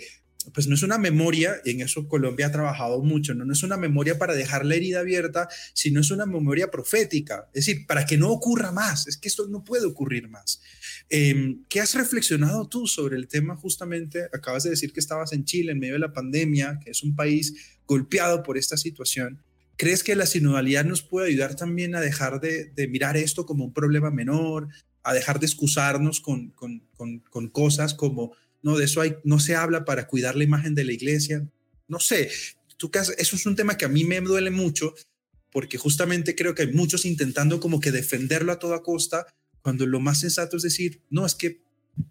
[0.53, 3.45] Pues no es una memoria, y en eso Colombia ha trabajado mucho, ¿no?
[3.45, 7.67] no es una memoria para dejar la herida abierta, sino es una memoria profética, es
[7.67, 10.61] decir, para que no ocurra más, es que esto no puede ocurrir más.
[11.09, 14.25] Em, ¿Qué has reflexionado tú sobre el tema justamente?
[14.33, 17.17] Acabas de decir que estabas en Chile en medio de la pandemia, que es un
[17.17, 19.43] país golpeado por esta situación.
[19.77, 23.73] ¿Crees que la sinodalidad nos puede ayudar también a dejar de, mirar esto como un
[23.73, 24.69] problema menor,
[25.03, 26.53] a dejar de excusarnos con
[27.53, 31.49] cosas como no, de eso no se habla para cuidar la imagen de la iglesia.
[31.87, 32.31] No sé,
[32.77, 34.95] tú, eso es un tema que a mí me duele mucho
[35.51, 39.27] porque justamente creo que hay muchos intentando como que defenderlo a toda costa
[39.63, 41.63] cuando lo más sensato es decir, no, es que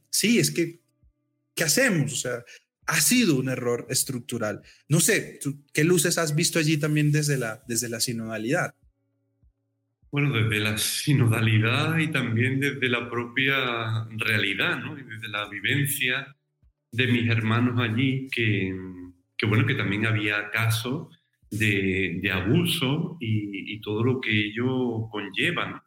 [0.09, 0.81] sí, es que,
[1.55, 2.13] ¿qué hacemos?
[2.13, 2.43] O sea,
[2.87, 4.63] ha sido un error estructural.
[4.87, 5.39] No sé,
[5.73, 8.73] ¿qué luces has visto allí también desde la, desde la sinodalidad?
[10.17, 14.97] Bueno, desde la sinodalidad y también desde la propia realidad, ¿no?
[14.97, 16.35] Y desde la vivencia
[16.91, 18.75] de mis hermanos allí, que,
[19.37, 21.15] que bueno, que también había casos
[21.51, 25.85] de, de abuso y, y, todo lo que ello conlleva.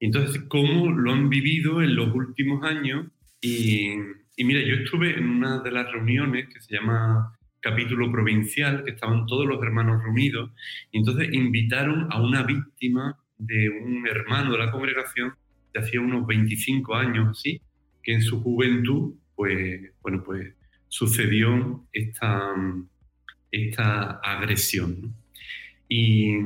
[0.00, 3.06] Entonces, ¿cómo lo han vivido en los últimos años?
[3.40, 3.88] Y,
[4.36, 8.90] y mira, yo estuve en una de las reuniones que se llama capítulo provincial, que
[8.90, 10.50] estaban todos los hermanos reunidos,
[10.92, 15.34] y entonces invitaron a una víctima de un hermano de la congregación
[15.72, 17.60] de hacía unos 25 años así,
[18.02, 20.54] que en su juventud pues, bueno, pues
[20.88, 22.54] sucedió esta,
[23.52, 25.14] esta agresión.
[25.88, 26.36] Y,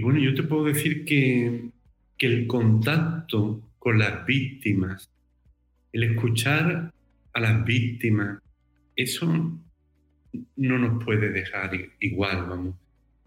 [0.00, 1.68] bueno, yo te puedo decir que,
[2.16, 5.08] que el contacto con las víctimas,
[5.92, 6.92] el escuchar
[7.32, 8.40] a las víctimas,
[8.96, 9.60] eso
[10.56, 12.74] no nos puede dejar igual, vamos,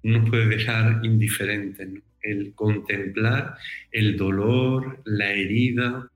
[0.04, 2.02] no nos puede dejar indiferentes.
[2.24, 3.56] El contemplar
[3.92, 6.10] el dolor, la herida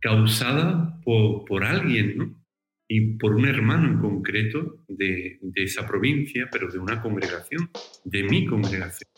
[0.00, 2.42] causada por, por alguien, ¿no?
[2.88, 7.70] y por un hermano en concreto de, de, esa provincia, pero de una congregación,
[8.04, 9.08] de mi congregación.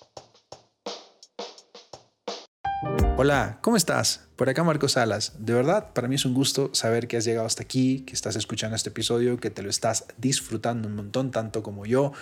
[3.16, 4.23] Hola, ¿cómo estás?
[4.36, 5.34] Por acá Marcos Salas.
[5.38, 8.34] De verdad, para mí es un gusto saber que has llegado hasta aquí, que estás
[8.34, 12.12] escuchando este episodio, que te lo estás disfrutando un montón, tanto como yo,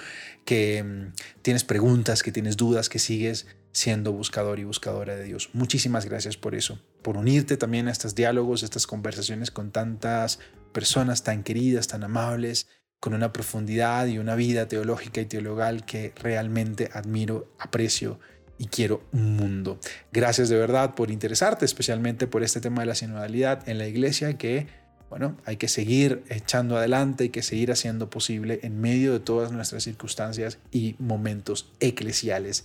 [0.44, 5.48] que mm, tienes preguntas, que tienes dudas, que sigues siendo buscador y buscadora de Dios.
[5.54, 10.38] Muchísimas gracias por eso, por unirte también a estos diálogos, estas conversaciones con tantas
[10.72, 12.68] personas tan queridas, tan amables,
[13.00, 18.20] con una profundidad y una vida teológica y teologal que realmente admiro, aprecio
[18.58, 19.78] y quiero un mundo.
[20.12, 24.38] Gracias de verdad por interesarte, especialmente por este tema de la sinodalidad en la iglesia
[24.38, 24.66] que,
[25.10, 29.52] bueno, hay que seguir echando adelante, hay que seguir haciendo posible en medio de todas
[29.52, 32.64] nuestras circunstancias y momentos eclesiales.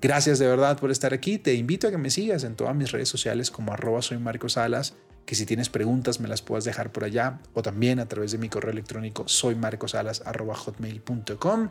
[0.00, 1.38] Gracias de verdad por estar aquí.
[1.38, 4.52] Te invito a que me sigas en todas mis redes sociales como arroba soy Marcos
[4.52, 4.94] Salas,
[5.26, 8.38] que si tienes preguntas me las puedas dejar por allá o también a través de
[8.38, 11.68] mi correo electrónico soy hotmail.com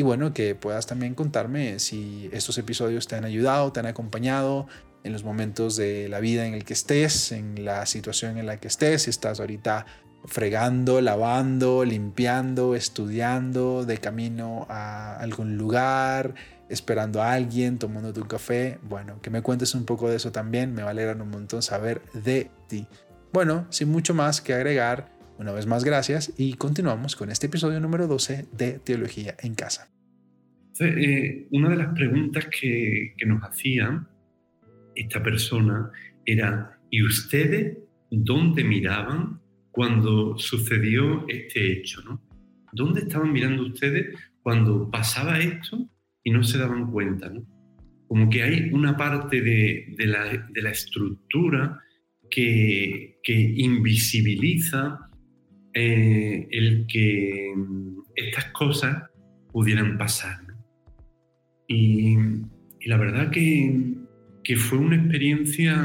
[0.00, 4.66] y bueno, que puedas también contarme si estos episodios te han ayudado, te han acompañado
[5.04, 8.56] en los momentos de la vida en el que estés, en la situación en la
[8.56, 9.84] que estés, si estás ahorita
[10.24, 16.34] fregando, lavando, limpiando, estudiando, de camino a algún lugar,
[16.70, 18.78] esperando a alguien, tomándote un café.
[18.80, 22.50] Bueno, que me cuentes un poco de eso también, me va un montón saber de
[22.68, 22.86] ti.
[23.34, 27.80] Bueno, sin mucho más que agregar, una vez más, gracias y continuamos con este episodio
[27.80, 29.90] número 12 de Teología en Casa.
[30.78, 34.06] Eh, una de las preguntas que, que nos hacía
[34.94, 35.90] esta persona
[36.26, 37.78] era, ¿y ustedes
[38.10, 42.02] dónde miraban cuando sucedió este hecho?
[42.02, 42.22] ¿no?
[42.74, 45.88] ¿Dónde estaban mirando ustedes cuando pasaba esto
[46.22, 47.30] y no se daban cuenta?
[47.30, 47.46] ¿no?
[48.08, 51.78] Como que hay una parte de, de, la, de la, estructura
[52.30, 55.09] que, que invisibiliza
[55.74, 59.04] eh, el que mm, estas cosas
[59.52, 60.38] pudieran pasar.
[61.68, 62.16] Y,
[62.86, 63.94] la verdad que,
[64.42, 65.76] que, fue una experiencia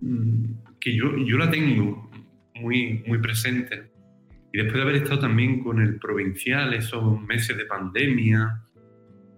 [0.00, 0.44] mm,
[0.80, 2.10] que yo, yo la tengo
[2.54, 3.90] muy, muy presente.
[4.52, 8.62] Y después de haber estado también con el provincial, esos meses de pandemia,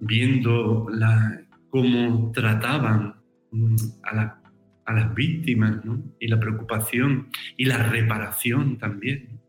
[0.00, 0.88] viendo
[1.70, 3.14] cómo trataban
[3.50, 4.41] mm, a la
[4.92, 6.02] a las víctimas, ¿no?
[6.20, 9.40] Y la preocupación y la reparación también.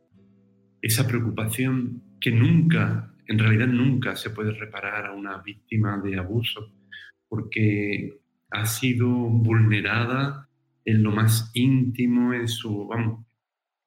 [0.82, 6.73] Esa preocupación que nunca, en realidad nunca se puede reparar a una víctima de abuso,
[7.27, 8.19] porque
[8.51, 10.47] ha sido vulnerada
[10.86, 13.25] en lo más íntimo, en su, vamos,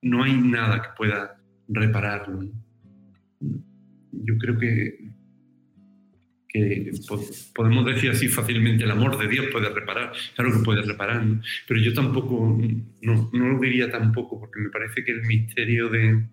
[0.02, 2.48] no hay nada que pueda repararlo.
[4.12, 5.10] Yo creo que
[7.54, 11.24] podemos decir así fácilmente, el amor de Dios puede reparar, claro que puede reparar,
[11.66, 12.58] pero yo tampoco,
[13.02, 16.26] no, no lo diría tampoco, porque me parece que el misterio de,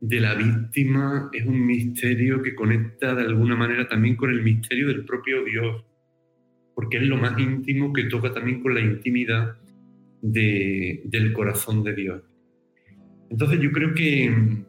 [0.00, 4.88] de la víctima es un misterio que conecta de alguna manera también con el misterio
[4.88, 5.84] del propio Dios,
[6.74, 9.56] porque es lo más íntimo que toca también con la intimidad
[10.20, 12.22] de, del corazón de Dios.
[13.30, 14.64] Entonces yo creo que,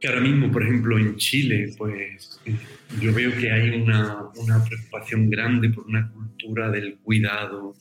[0.00, 2.40] que ahora mismo, por ejemplo, en Chile, pues
[3.00, 7.74] yo veo que hay una, una, preocupación grande por una cultura del cuidado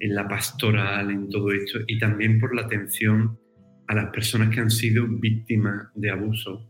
[0.00, 3.38] en la pastoral, en todo esto, y también por la atención
[3.86, 6.69] a las personas que han sido víctimas de abuso.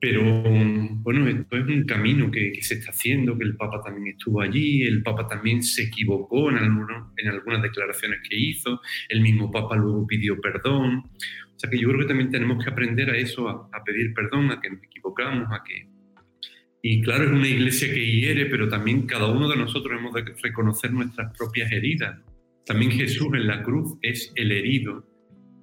[0.00, 4.14] Pero bueno, esto es un camino que, que, se está haciendo, que el Papa también
[4.16, 9.20] estuvo allí, el Papa también se equivocó en, algunos, en algunas declaraciones que hizo, el
[9.20, 11.04] mismo Papa luego pidió perdón.
[11.58, 14.14] O sea que yo creo que también tenemos que aprender a eso, a, a pedir
[14.14, 15.88] perdón, a que nos equivocamos, a que...
[16.80, 20.22] Y claro, es una iglesia que hiere, pero también cada uno de nosotros hemos de
[20.40, 22.20] reconocer nuestras propias heridas.
[22.64, 25.04] También Jesús en la cruz es el herido,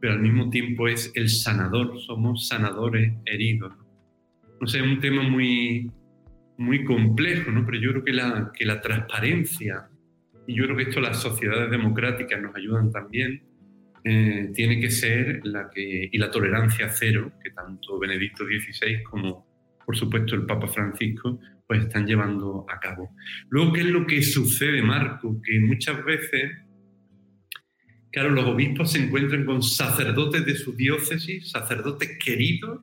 [0.01, 3.84] pero al mismo tiempo es el sanador, somos sanadores heridos.
[4.60, 5.91] No sé, es un tema muy,
[6.58, 7.66] muy complejo, ¿no?
[7.66, 9.89] pero yo creo que la, que la transparencia,
[10.47, 13.43] y yo creo que esto las sociedades democráticas nos ayudan también,
[14.03, 19.47] eh, tiene que ser la que, y la tolerancia cero, que tanto Benedicto XVI como,
[19.84, 23.10] por supuesto, el Papa Francisco, pues están llevando a cabo.
[23.49, 25.41] Luego, ¿qué es lo que sucede, Marco?
[25.41, 26.51] Que muchas veces
[28.16, 32.80] Claro, los obispos se encuentran con sacerdotes de su diócesis, sacerdotes queridos,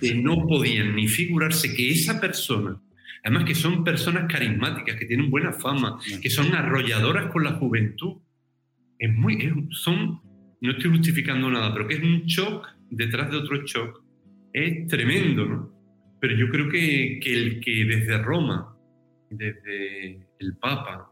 [0.00, 2.80] que no podían ni figurarse que esa persona,
[3.22, 8.18] además que son personas carismáticas, que tienen buena fama, que son arrolladoras con la juventud,
[8.98, 10.20] es muy, son,
[10.60, 14.02] no estoy justificando nada, pero que es un shock detrás de otro shock,
[14.52, 15.80] es tremendo, ¿no?
[16.20, 18.76] Pero yo creo que, que el que desde Roma,
[19.30, 21.10] desde el Papa,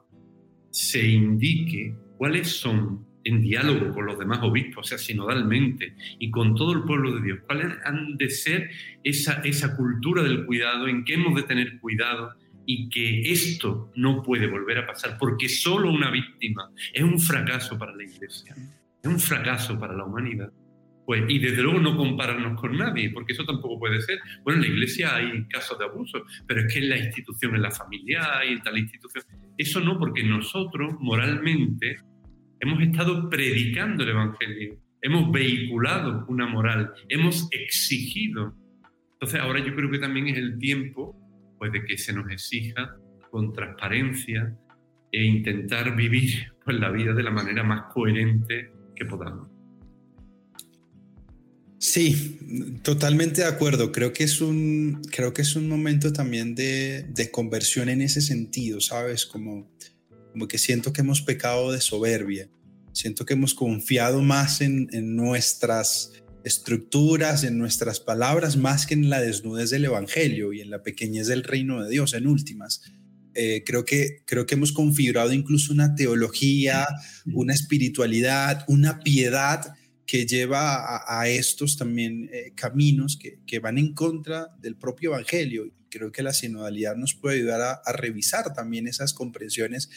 [0.71, 6.55] se indique cuáles son en diálogo con los demás obispos, o sea, sinodalmente, y con
[6.55, 8.71] todo el pueblo de Dios, cuáles han de ser
[9.05, 12.35] esa, esa cultura del cuidado, en qué hemos de tener cuidado
[12.67, 17.79] y que esto no puede volver a pasar, porque solo una víctima es un fracaso
[17.79, 18.55] para la Iglesia,
[19.03, 20.53] es un fracaso para la humanidad.
[21.09, 24.19] Pues, y desde luego no compararnos con nadie, porque eso tampoco puede ser.
[24.45, 27.63] Bueno, en la iglesia hay casos de abuso, pero es que en la institución, en
[27.63, 29.25] la familia y en tal institución.
[29.57, 31.97] Eso no, porque nosotros moralmente
[32.61, 38.55] hemos estado predicando el Evangelio, hemos vehiculado una moral, hemos exigido.
[39.15, 41.17] Entonces ahora yo creo que también es el tiempo
[41.59, 42.97] pues, de que se nos exija
[43.31, 44.57] con transparencia
[45.13, 49.49] e intentar vivir pues, la vida de la manera más coherente que podamos.
[51.81, 53.93] Sí, totalmente de acuerdo.
[53.93, 58.21] Creo que es un, creo que es un momento también de, de conversión en ese
[58.21, 59.27] sentido, ¿sabes?
[59.27, 59.71] Como,
[60.39, 62.49] como que siento que hemos pecado de soberbia.
[62.93, 66.13] Siento que hemos confiado más en, en nuestras
[66.45, 71.27] estructuras, en nuestras palabras, más que en la desnudez del Evangelio y en la pequeñez
[71.27, 72.83] del reino de Dios, en últimas.
[73.35, 76.87] Eh, creo, que, creo que hemos configurado incluso una teología,
[77.33, 79.75] una espiritualidad, una piedad
[80.07, 85.67] que lleva a, estos también eh, caminos que, que, van en contra del propio Evangelio.
[85.67, 89.91] Y creo que la sinodalidad nos puede ayudar a, a revisar también esas comprensiones,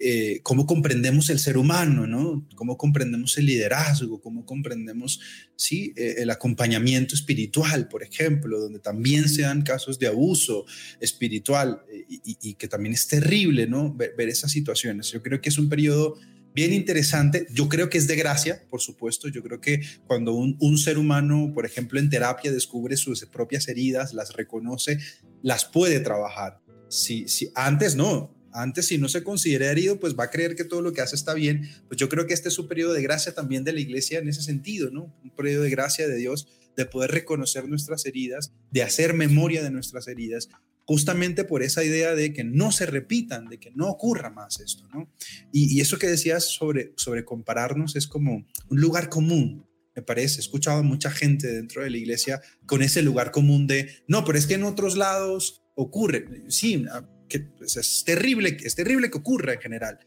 [0.00, 2.46] eh, cómo comprendemos el ser humano, ¿no?
[2.54, 5.20] Cómo comprendemos el liderazgo, cómo comprendemos,
[5.56, 10.66] sí, eh, el acompañamiento espiritual, por ejemplo, donde también se dan casos de abuso
[11.00, 13.92] espiritual y, y que también es terrible, ¿no?
[13.92, 15.10] Ver, ver esas situaciones.
[15.10, 16.16] Yo creo que es un periodo
[16.54, 17.46] bien interesante.
[17.52, 19.28] Yo creo que es de gracia, por supuesto.
[19.28, 23.68] Yo creo que cuando un, un, ser humano, por ejemplo, en terapia descubre sus propias
[23.68, 24.98] heridas, las reconoce,
[25.42, 26.60] las puede trabajar.
[26.88, 30.64] Si, si antes no, antes si no se considera herido, pues va a creer que
[30.64, 31.68] todo lo que hace está bien.
[31.86, 34.28] Pues yo creo que este es un periodo de gracia también de la iglesia en
[34.28, 35.14] ese sentido, ¿no?
[35.22, 39.70] Un periodo de gracia de Dios, de poder reconocer nuestras heridas, de hacer memoria de
[39.70, 40.48] nuestras heridas,
[40.84, 44.88] justamente por esa idea de que no se repitan, de que no ocurra más esto,
[44.88, 45.12] ¿no?
[45.52, 50.36] Y, eso que decías sobre, sobre compararnos es como un lugar común, me parece.
[50.36, 54.24] He escuchado a mucha gente dentro de la iglesia con ese lugar común de, no,
[54.24, 56.44] pero es que en otros lados ocurre.
[56.48, 56.86] Sí,
[57.30, 59.98] es terrible, es terrible que ocurra en general.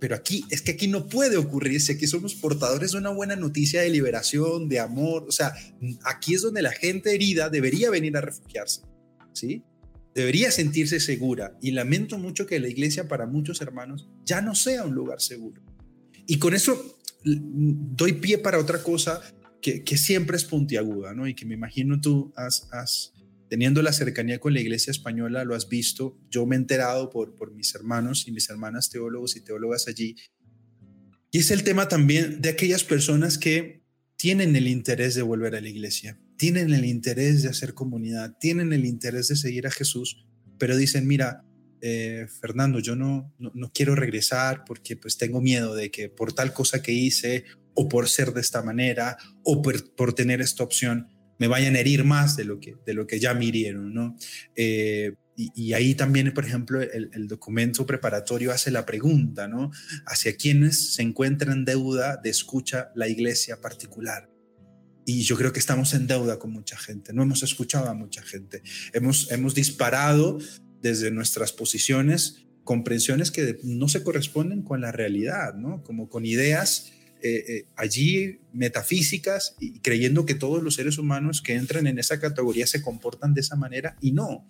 [0.00, 3.34] Pero aquí, es que aquí no puede ocurrir, si aquí somos portadores de una buena
[3.34, 5.52] noticia de liberación, de amor, o sea,
[6.04, 8.82] aquí es donde la gente herida debería venir a refugiarse,
[9.32, 9.64] ¿sí?
[10.18, 14.84] debería sentirse segura y lamento mucho que la iglesia para muchos hermanos ya no sea
[14.84, 15.62] un lugar seguro.
[16.26, 19.22] Y con eso doy pie para otra cosa
[19.62, 21.26] que, que siempre es puntiaguda, ¿no?
[21.26, 23.12] Y que me imagino tú has, has,
[23.48, 26.18] teniendo la cercanía con la iglesia española, lo has visto.
[26.30, 30.16] Yo me he enterado por, por mis hermanos y mis hermanas teólogos y teólogas allí.
[31.30, 33.82] Y es el tema también de aquellas personas que
[34.16, 38.72] tienen el interés de volver a la iglesia, tienen el interés de hacer comunidad, tienen
[38.72, 40.26] el interés de seguir a Jesús,
[40.58, 41.44] pero dicen, mira,
[41.80, 46.32] eh, Fernando, yo no, no, no, quiero regresar porque pues tengo miedo de que por
[46.32, 47.44] tal cosa que hice
[47.74, 51.06] o por ser de esta manera o por, por tener esta opción
[51.38, 54.16] me vayan a herir más de lo que, de lo que ya me hirieron, ¿no?
[54.54, 59.70] Eh, y, ahí también, por ejemplo, el, el, documento preparatorio hace la pregunta, ¿no?
[60.04, 64.28] Hacia quienes se encuentran en deuda de escucha la iglesia particular.
[65.06, 68.20] Y yo creo que estamos en deuda con mucha gente, no hemos escuchado a mucha
[68.22, 68.62] gente.
[68.92, 70.38] Hemos, hemos disparado
[70.82, 75.82] desde nuestras posiciones comprensiones que no se corresponden con la realidad, ¿no?
[75.84, 81.54] Como con ideas eh, eh, allí metafísicas y creyendo que todos los seres humanos que
[81.54, 84.46] entran en esa categoría se comportan de esa manera y no.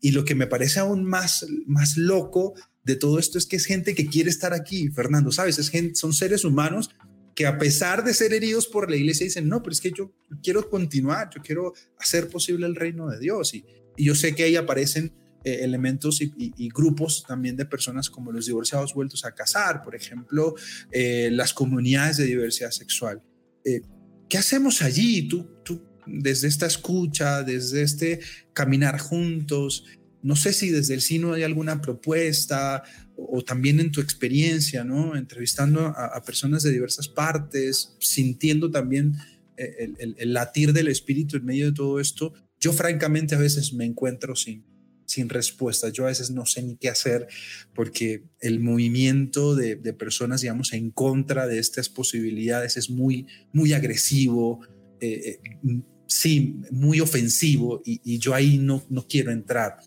[0.00, 2.54] Y lo que me parece aún más, más loco
[2.84, 5.58] de todo esto es que es gente que quiere estar aquí, Fernando, ¿sabes?
[5.58, 6.90] Es gente, son seres humanos
[7.34, 10.12] que a pesar de ser heridos por la iglesia dicen, no, pero es que yo
[10.42, 13.54] quiero continuar, yo quiero hacer posible el reino de Dios.
[13.54, 13.64] Y,
[13.96, 15.12] y yo sé que ahí aparecen
[15.46, 19.80] eh, elementos y, y, y, grupos también de personas como los divorciados vueltos a casar,
[19.84, 20.56] por ejemplo,
[20.90, 23.22] eh, las comunidades de diversidad sexual.
[23.64, 23.82] Eh,
[24.28, 25.28] ¿Qué hacemos allí?
[25.28, 28.18] Tú, tú, desde esta escucha, desde este
[28.54, 29.84] caminar juntos,
[30.20, 32.82] no sé si desde el Sino hay alguna propuesta
[33.16, 35.14] o, también en tu experiencia, ¿no?
[35.14, 39.14] Entrevistando a, personas de diversas partes, sintiendo también
[39.56, 42.34] eh, el, latir del espíritu en medio de todo esto.
[42.58, 44.64] Yo francamente a veces me encuentro sin,
[45.06, 45.88] sin respuesta.
[45.88, 47.26] Yo a veces no sé ni qué hacer
[47.74, 54.60] porque el movimiento de, personas, digamos, en contra de estas posibilidades es muy, muy agresivo,
[55.00, 59.78] eh, eh, sí, muy ofensivo y, y, yo ahí no, no quiero entrar.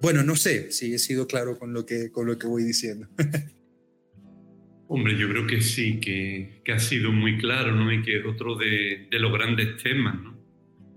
[0.00, 3.08] Bueno, no sé si he sido claro con lo que, con lo que voy diciendo.
[4.92, 7.92] Hombre, yo creo que sí, que, que, ha sido muy claro, ¿no?
[7.92, 10.36] Y que es otro de, de los grandes temas, ¿no?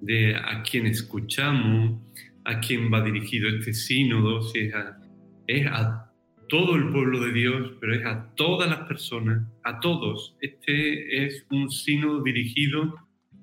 [0.01, 2.01] De a quién escuchamos,
[2.45, 4.99] a quién va dirigido este sínodo, si es a,
[5.47, 6.11] es a
[6.49, 10.35] todo el pueblo de Dios, pero es a todas las personas, a todos.
[10.41, 12.95] Este es un sínodo dirigido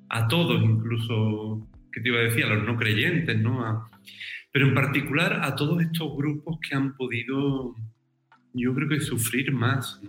[0.09, 2.45] a todos, incluso, ¿qué te iba a decir?
[2.45, 3.65] A los no creyentes, ¿no?
[3.65, 3.89] A,
[4.53, 7.75] pero en particular a todos estos grupos que han podido,
[8.53, 10.01] yo creo que sufrir más.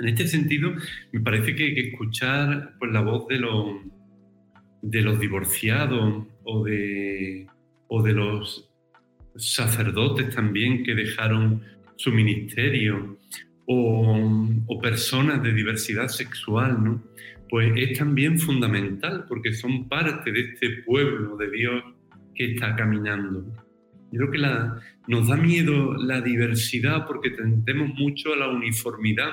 [0.00, 0.72] En este sentido,
[1.12, 3.76] me parece que, que escuchar pues, la voz de los,
[4.82, 7.46] de los divorciados o de,
[7.94, 8.70] o de los
[9.36, 11.62] sacerdotes también que dejaron
[11.96, 13.18] su ministerio
[13.66, 17.04] o, personas de diversidad sexual, ¿no?
[17.48, 21.84] Pues es también fundamental porque son parte de este pueblo de Dios
[22.34, 23.44] que está caminando.
[24.10, 24.38] Yo creo que
[25.06, 29.32] nos da miedo la diversidad porque tendemos mucho a la uniformidad,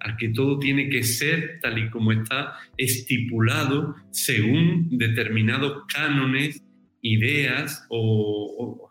[0.00, 6.62] a que todo tiene que ser tal y como está estipulado según determinados cánones,
[7.04, 8.90] ideas o,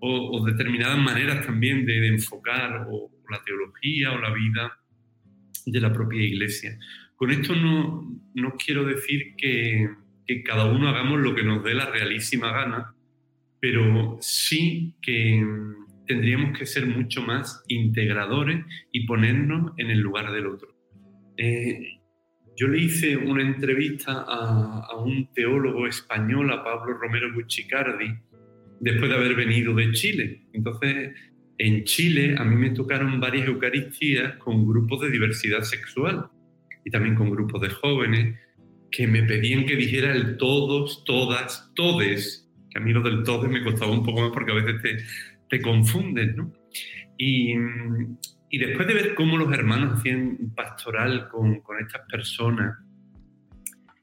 [0.00, 4.78] o, determinadas maneras también de, enfocar o, la teología o la vida
[5.66, 6.78] de la propia iglesia.
[7.16, 9.90] Con esto no, no quiero decir que,
[10.26, 12.94] que cada uno hagamos lo que nos dé la realísima gana,
[13.60, 15.44] pero sí que
[16.06, 20.68] tendríamos que ser mucho más integradores y ponernos en el lugar del otro.
[21.36, 21.97] Eh,
[22.58, 28.12] yo le hice una entrevista a, un teólogo español, a Pablo Romero Buccicardi,
[28.80, 30.42] después de haber venido de Chile.
[30.52, 31.14] Entonces,
[31.58, 36.30] en Chile a mí me tocaron varias Eucaristías con grupos de diversidad sexual
[36.84, 38.40] y también con grupos de jóvenes
[38.90, 43.48] que me pedían que dijera el todos, todas, todes, que a mí lo del todo
[43.48, 44.96] me costaba un poco más porque a veces te,
[45.48, 46.52] te confundes, ¿no?
[47.16, 47.54] Y,
[48.50, 52.78] y, después de ver cómo los hermanos hacían pastoral con, con estas personas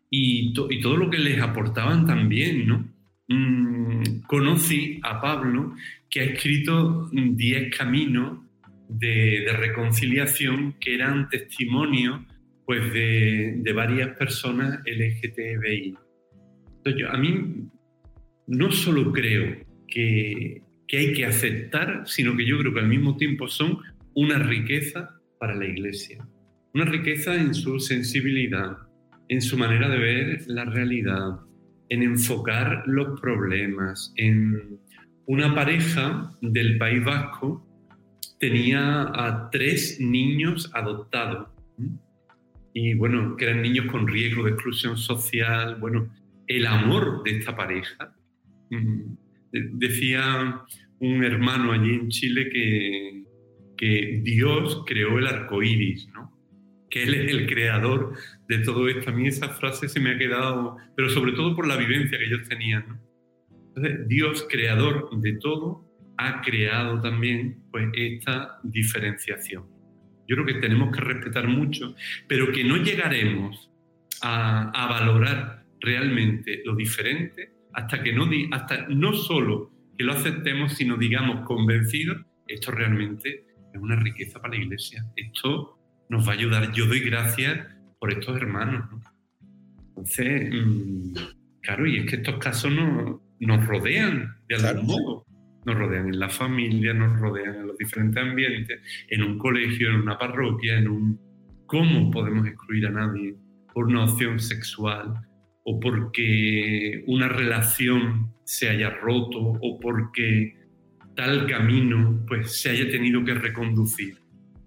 [0.10, 2.88] y, y, todo lo que les aportaban también, ¿no?
[3.28, 5.76] Mm, conocí a Pablo
[6.10, 8.40] que ha escrito 10 caminos
[8.88, 12.22] de, de, reconciliación que eran testimonios
[12.66, 15.96] pues de, de varias personas LGTBI.
[16.78, 17.68] Entonces, yo, a mí
[18.48, 23.18] no solo creo que, que hay que aceptar, sino que yo creo que al mismo
[23.18, 23.80] tiempo son
[24.16, 26.26] una riqueza para la Iglesia.
[26.74, 28.78] Una riqueza en su sensibilidad,
[29.28, 31.40] en su manera de ver la realidad,
[31.90, 34.80] en enfocar los problemas, en
[35.28, 37.66] una pareja del País Vasco
[38.40, 41.50] tenía a tres niños adoptados
[42.74, 46.14] y bueno, que eran niños con riesgo de exclusión social, bueno,
[46.46, 48.14] el amor de esta pareja.
[49.52, 50.62] Decía
[51.00, 53.24] un hermano allí en Chile que,
[53.78, 56.36] que Dios creó el arco iris, ¿no?
[56.90, 58.14] que Él es el creador
[58.48, 59.10] de todo esto.
[59.10, 62.26] A mí esa frase se me ha quedado, pero sobre todo por la vivencia que
[62.26, 63.02] ellos tenían.
[63.68, 65.86] Entonces, Dios, creador de todo,
[66.18, 69.66] ha creado también pues, esta diferenciación.
[70.28, 71.96] Yo creo que tenemos que respetar mucho,
[72.28, 73.70] pero que no llegaremos
[74.22, 80.96] a, valorar realmente lo diferente hasta que no, hasta no solo que lo aceptemos, sino
[80.96, 83.45] digamos convencidos, esto realmente
[83.76, 85.06] es una riqueza para la iglesia.
[85.16, 86.72] Esto nos va a ayudar.
[86.74, 87.68] Yo doy gracias
[88.00, 88.86] por estos hermanos.
[89.90, 91.14] Entonces, mm,
[91.62, 95.26] claro, y es que estos casos nos rodean de algún modo
[95.66, 99.96] nos rodean en la familia, nos rodean en los diferentes ambientes, en un colegio, en
[99.96, 101.20] una parroquia, en un...
[101.66, 103.36] ¿Cómo podemos excluir a nadie
[103.74, 105.16] por una opción sexual
[105.64, 110.56] o porque una relación se haya roto o porque
[111.16, 114.18] tal camino pues se haya tenido que reconducir?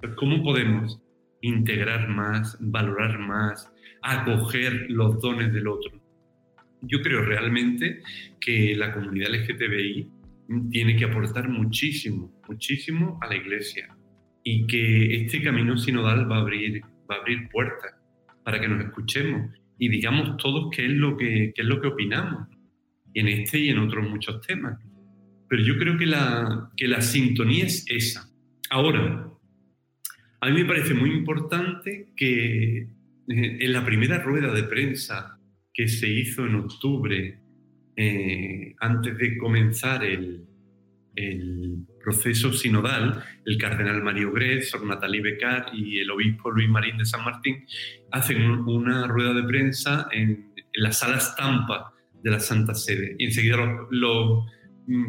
[0.00, 1.00] Pues, ¿Cómo podemos
[1.40, 3.72] integrar más, valorar más,
[4.02, 6.00] acoger los dones del otro?
[6.82, 8.02] Yo creo realmente
[8.40, 10.10] que la comunidad LGTBI
[10.70, 13.94] tiene que aportar muchísimo, muchísimo a la iglesia
[14.42, 16.80] y que este camino sinodal va a abrir,
[17.10, 17.92] va a abrir puertas
[18.44, 21.88] para que nos escuchemos y digamos todos qué es lo que, qué es lo que
[21.88, 22.48] opinamos
[23.14, 24.78] en este y en otros muchos temas.
[25.48, 28.30] Pero yo creo que la, que la sintonía es esa.
[28.70, 29.30] Ahora,
[30.40, 32.86] a mí me parece muy importante que eh,
[33.26, 35.38] en la primera rueda de prensa
[35.72, 37.40] que se hizo en octubre,
[37.96, 40.44] eh, antes de comenzar el,
[41.14, 46.96] el, proceso sinodal, el cardenal Mario Gres, Sor Natalie Becar y el obispo Luis Marín
[46.96, 47.66] de San Martín
[48.12, 51.92] hacen una rueda de prensa en, la sala estampa
[52.22, 53.16] de la Santa Sede.
[53.18, 53.56] Y enseguida
[53.90, 54.48] los, mm,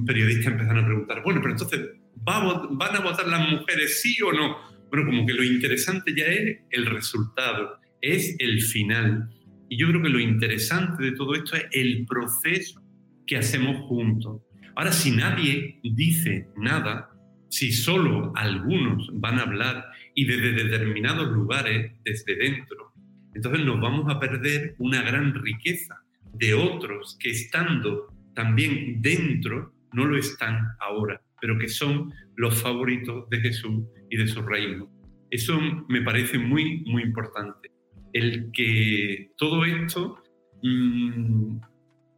[0.05, 1.81] periodistas empezaron a preguntar, bueno, pero entonces,
[2.15, 4.57] ¿van a votar las mujeres sí o no?
[4.89, 9.29] Bueno, como que lo interesante ya es el resultado, es el final.
[9.69, 12.81] Y yo creo que lo interesante de todo esto es el proceso
[13.27, 14.41] que hacemos juntos.
[14.75, 17.09] Ahora, si nadie dice nada,
[17.49, 22.93] si solo algunos van a hablar y desde determinados lugares, desde dentro,
[23.35, 26.01] entonces nos vamos a perder una gran riqueza
[26.33, 28.07] de otros que estando
[28.39, 34.27] también dentro no lo están ahora, pero que son los favoritos de Jesús y de
[34.27, 34.89] su reino.
[35.29, 35.59] Eso
[35.89, 37.69] me parece muy, muy importante.
[38.13, 40.23] El que todo esto
[40.63, 41.57] mm,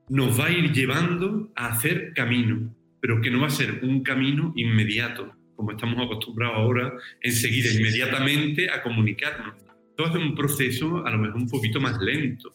[0.09, 4.03] nos va a ir llevando a hacer camino, pero que no va a ser un
[4.03, 9.55] camino inmediato, como estamos acostumbrados ahora enseguida, inmediatamente a comunicarnos.
[9.97, 12.53] Todo es un proceso a lo mejor un poquito más lento.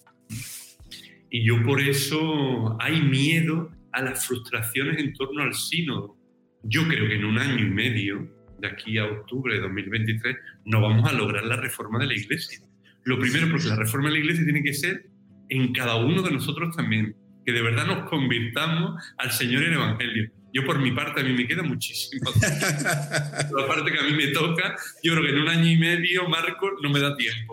[1.37, 6.17] Y yo por eso hay miedo a las frustraciones en torno al sínodo.
[6.63, 8.27] Yo creo que en un año y medio,
[8.59, 10.35] de aquí a octubre de 2023,
[10.65, 12.61] no vamos a lograr la reforma de la Iglesia.
[13.05, 15.11] Lo primero, porque la reforma de la Iglesia tiene que ser
[15.51, 17.15] en cada uno de nosotros también,
[17.45, 20.33] que de verdad nos convirtamos al Señor en Evangelio.
[20.55, 22.31] Yo por mi parte a mí me queda muchísimo.
[22.41, 26.27] la parte que a mí me toca, yo creo que en un año y medio,
[26.31, 27.53] Marco, no me da tiempo.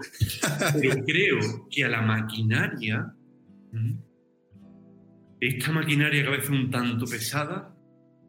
[0.80, 3.14] Pero creo que a la maquinaria,
[5.40, 7.76] esta maquinaria que a veces un tanto pesada,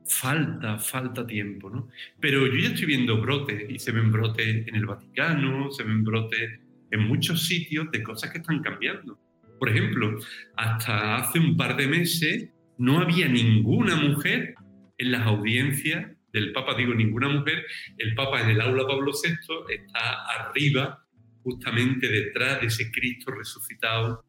[0.07, 1.89] falta, falta tiempo, ¿no?
[2.21, 6.05] Pero yo ya estoy viendo brotes, y se ven brotes en el Vaticano, se ven
[6.05, 9.19] brotes en muchos sitios de cosas que están cambiando.
[9.59, 10.19] Por ejemplo,
[10.57, 14.55] hasta hace un par de meses no había ninguna mujer
[14.99, 17.65] en las audiencias del Papa, digo ninguna mujer,
[17.99, 19.37] el Papa en el aula Pablo VI
[19.73, 21.07] está arriba,
[21.45, 24.25] justamente detrás de ese Cristo resucitado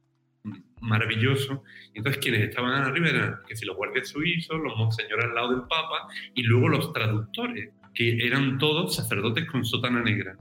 [0.82, 1.64] maravilloso.
[1.93, 5.62] Entonces, quienes estaban arriba eran que si los guardias suizos, los monseñores al lado del
[5.62, 10.38] Papa y luego los traductores, que eran todos sacerdotes con sotana negra.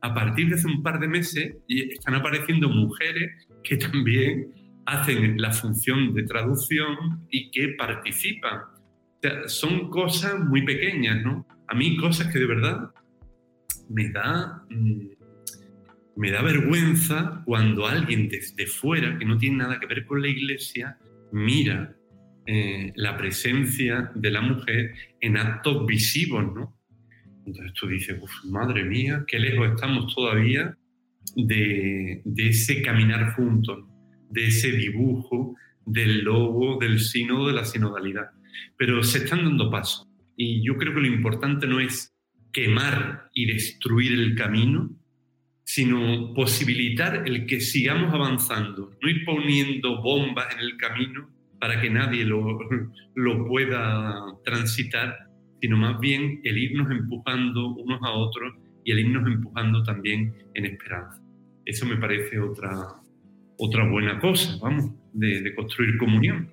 [0.00, 4.52] A partir de hace un par de meses están apareciendo mujeres que también
[4.86, 8.60] hacen la función de traducción y que participan
[9.46, 11.46] son cosas muy pequeñas, ¿no?
[11.66, 12.90] A mí cosas que de verdad
[13.88, 15.08] me da, mm,
[16.18, 20.28] me da vergüenza cuando alguien desde fuera, que no tiene nada que ver con la
[20.28, 20.98] iglesia,
[21.32, 21.96] mira
[22.46, 26.76] eh, la presencia de la mujer en actos visivos, ¿no?
[27.46, 30.76] Entonces tú dices, madre mía, qué lejos estamos todavía
[31.34, 33.86] de, de ese caminar juntos,
[34.30, 35.54] de ese dibujo
[35.86, 38.30] del logo, del sínodo, de la sinodalidad
[38.76, 40.06] pero se están dando pasos.
[40.36, 42.14] Y yo creo que lo importante no es
[42.52, 44.90] quemar y destruir el camino,
[45.68, 51.28] sino posibilitar el que sigamos avanzando, no ir poniendo bombas en el camino
[51.60, 52.58] para que nadie lo,
[53.14, 55.28] lo pueda transitar,
[55.60, 60.64] sino más bien el irnos empujando unos a otros y el irnos empujando también en
[60.64, 61.20] esperanza.
[61.66, 63.02] Eso me parece otra,
[63.58, 66.50] otra buena cosa, vamos, de construir comunión.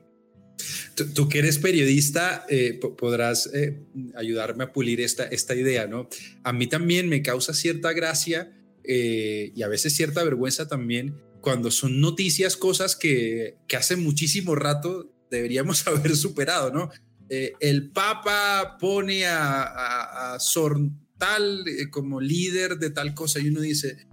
[1.16, 3.82] Tú, que eres periodista, eh, podrás eh,
[4.18, 6.10] ayudarme a pulir esta, esta idea, ¿no?
[6.44, 8.52] A mí también me causa cierta gracia
[8.88, 14.56] eh, y a veces cierta vergüenza también cuando son noticias, cosas que, que hace muchísimo
[14.56, 16.90] rato deberíamos haber superado, ¿no?
[17.28, 24.06] el Papa pone a, a, a Sortal como líder de tal cosa y uno dice,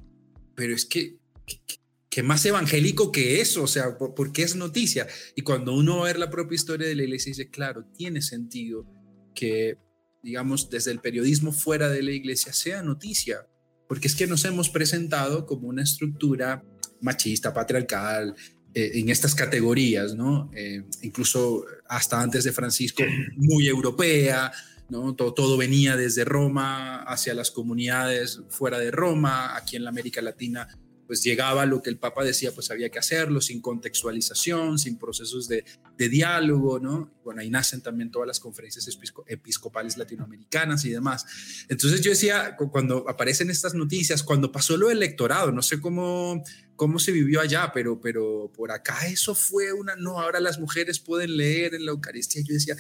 [0.55, 5.07] pero es que, que que más evangélico que eso, o sea, porque es noticia.
[5.35, 8.21] Y cuando uno va a ver la propia historia de la iglesia, dice, claro, tiene
[8.21, 8.87] sentido
[9.35, 9.79] que,
[10.23, 13.47] digamos, desde el periodismo fuera de la iglesia sea noticia,
[13.93, 16.65] porque es que nos hemos presentado como una estructura
[17.03, 18.35] machista, patriarcal,
[18.73, 20.51] eh, en estas categorías, ¿no?
[20.57, 23.03] Eh, incluso hasta antes de Francisco,
[23.37, 24.51] muy europea,
[24.89, 25.15] ¿no?
[25.15, 30.23] Todo, todo venía desde Roma hacia las comunidades fuera de Roma, aquí en la América
[30.23, 30.67] Latina
[31.13, 35.47] pues llegaba lo que el Papa decía, pues había que hacerlo sin contextualización, sin procesos
[35.47, 35.63] de,
[35.99, 37.13] diálogo, ¿no?
[37.23, 38.89] Bueno, ahí nacen también todas las conferencias
[39.27, 41.27] episcopales latinoamericanas y demás.
[41.69, 46.43] Entonces yo decía, cuando aparecen estas noticias, cuando pasó lo electorado, no sé cómo,
[46.77, 50.99] cómo se vivió allá, pero, pero por acá eso fue una, no, ahora las mujeres
[50.99, 52.41] pueden leer en la Eucaristía.
[52.43, 52.75] Yo decía,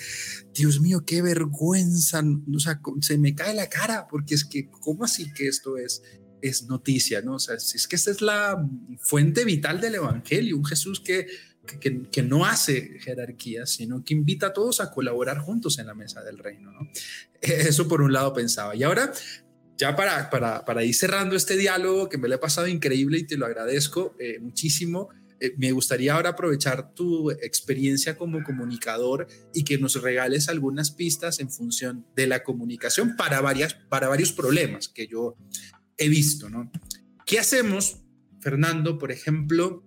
[0.54, 2.22] Dios mío, qué vergüenza,
[2.52, 6.02] o sea, se me cae la cara, porque es que, ¿cómo así que esto es?
[6.42, 7.34] Es noticia, ¿no?
[7.34, 8.68] O sea, si es que esta es la
[9.00, 11.26] fuente vital del Evangelio, un Jesús que
[11.66, 16.22] que, no hace jerarquías, sino que invita a todos a colaborar juntos en la mesa
[16.22, 16.72] del reino.
[16.72, 16.88] ¿no?
[17.40, 18.74] Eso por un lado pensaba.
[18.74, 19.12] Y ahora,
[19.76, 23.26] ya para, para, para ir cerrando este diálogo, que me lo he pasado increíble y
[23.26, 25.08] te lo agradezco eh, muchísimo,
[25.40, 31.40] eh, me gustaría ahora aprovechar tu experiencia como comunicador y que nos regales algunas pistas
[31.40, 35.36] en función de la comunicación para, varias, para varios problemas que yo
[36.04, 36.48] he visto.
[36.48, 36.70] ¿no?
[37.26, 37.98] ¿Qué hacemos,
[38.40, 39.84] Fernando, por ejemplo?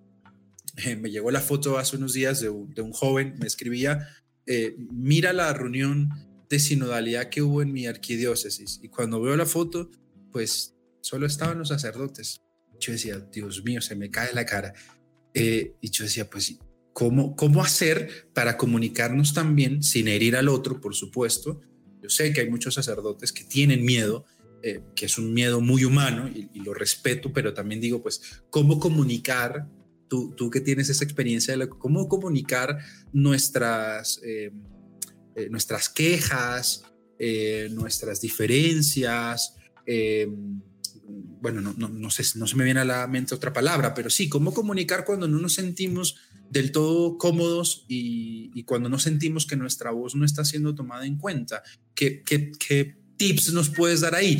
[1.02, 4.10] me llegó la foto hace unos días de un, joven, me escribía,
[4.46, 6.10] eh, mira la reunión
[6.50, 8.80] de sinodalidad que hubo en mi arquidiócesis.
[8.84, 9.90] Y cuando veo la foto,
[10.32, 12.42] pues solo estaban los sacerdotes.
[12.80, 14.74] Yo decía, Dios mío, se me cae la cara.
[15.34, 16.58] Eh, y yo decía, pues,
[16.94, 21.62] ¿cómo, ¿cómo hacer para comunicarnos también sin herir al otro, por supuesto?
[22.02, 24.26] Yo sé que hay muchos sacerdotes que tienen miedo,
[24.64, 28.80] eh, que es un miedo muy humano y, lo respeto, pero también digo, pues, ¿cómo
[28.80, 29.68] comunicar
[30.08, 32.80] tú, tú que tienes esa experiencia de cómo comunicar
[33.14, 34.52] nuestras, eh,
[35.36, 36.84] eh, nuestras quejas,
[37.72, 39.56] nuestras diferencias,
[41.42, 44.10] bueno, no, no, no, sé, no se me viene a la mente otra palabra, pero
[44.10, 46.18] sí, cómo comunicar cuando no nos sentimos
[46.50, 51.06] del todo cómodos y, y cuando no sentimos que nuestra voz no está siendo tomada
[51.06, 51.64] en cuenta.
[51.94, 54.40] ¿Qué, qué, qué tips nos puedes dar ahí?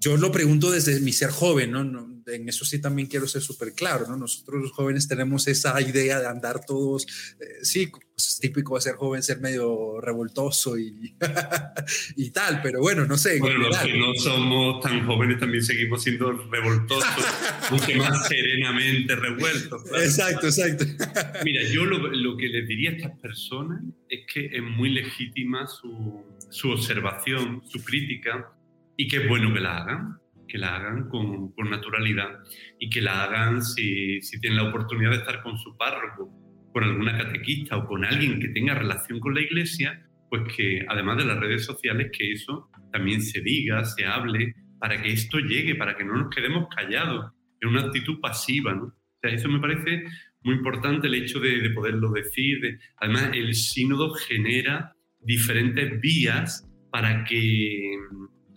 [0.00, 1.84] Yo lo pregunto desde mi ser joven, ¿no?
[1.84, 4.16] no en eso sí también quiero ser súper claro, ¿no?
[4.16, 7.06] Nosotros los jóvenes tenemos esa idea de andar todos,
[7.40, 11.14] eh, sí, pues es típico de ser joven, ser medio revoltoso y,
[12.16, 13.38] y tal, pero bueno, no sé.
[13.38, 17.24] Bueno, los que no somos tan jóvenes también seguimos siendo revoltosos,
[17.70, 19.82] aunque más serenamente revueltos.
[19.92, 20.84] Exacto, exacto.
[21.44, 25.66] Mira, yo lo, lo, que les diría a estas personas es que es muy legítima
[25.66, 28.52] su, su observación, su crítica,
[28.96, 30.18] y que es bueno que la hagan
[30.48, 32.40] que la hagan con, con naturalidad
[32.80, 36.30] y que la hagan si, si, tienen la oportunidad de estar con su párroco,
[36.72, 41.18] con alguna catequista o con alguien que tenga relación con la iglesia, pues que además
[41.18, 45.74] de las redes sociales, que eso también se diga, se hable, para que esto llegue,
[45.74, 48.74] para que no nos quedemos callados en una actitud pasiva.
[48.74, 48.84] ¿no?
[48.84, 50.04] O sea, eso me parece
[50.42, 52.78] muy importante el hecho de, de poderlo decir.
[52.96, 57.96] además, el sínodo genera diferentes vías para que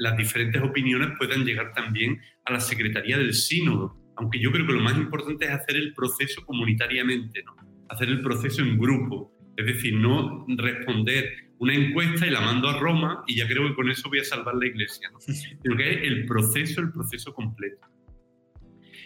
[0.01, 3.95] las diferentes opiniones puedan llegar también a la Secretaría del Sínodo.
[4.15, 7.55] Aunque yo creo que lo más importante es hacer el proceso comunitariamente, ¿no?
[7.87, 9.31] hacer el proceso en grupo.
[9.55, 13.75] Es decir, no responder una encuesta y la mando a Roma y ya creo que
[13.75, 15.19] con eso voy a salvar la iglesia, ¿no?
[15.19, 17.87] sino que es el proceso, el proceso completo.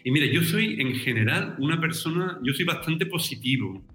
[0.06, 3.86] Y mire, yo soy en general una persona, yo soy bastante positivo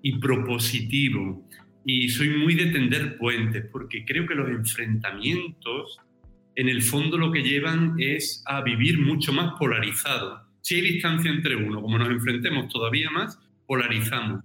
[0.00, 1.44] y propositivo
[1.84, 5.98] y soy muy de tender puentes porque creo que los enfrentamientos
[6.56, 10.40] en el fondo lo que llevan es a vivir mucho más polarizado.
[10.62, 14.42] Si hay distancia entre uno, como nos enfrentemos todavía más, polarizamos.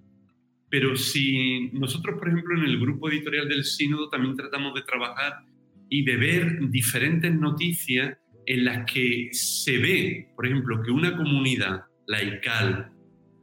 [0.70, 5.46] Pero si nosotros, por ejemplo, en el grupo editorial del Sínodo también tratamos de trabajar
[5.90, 11.86] y de ver diferentes noticias en las que se ve, por ejemplo, que una comunidad
[12.08, 12.92] laical,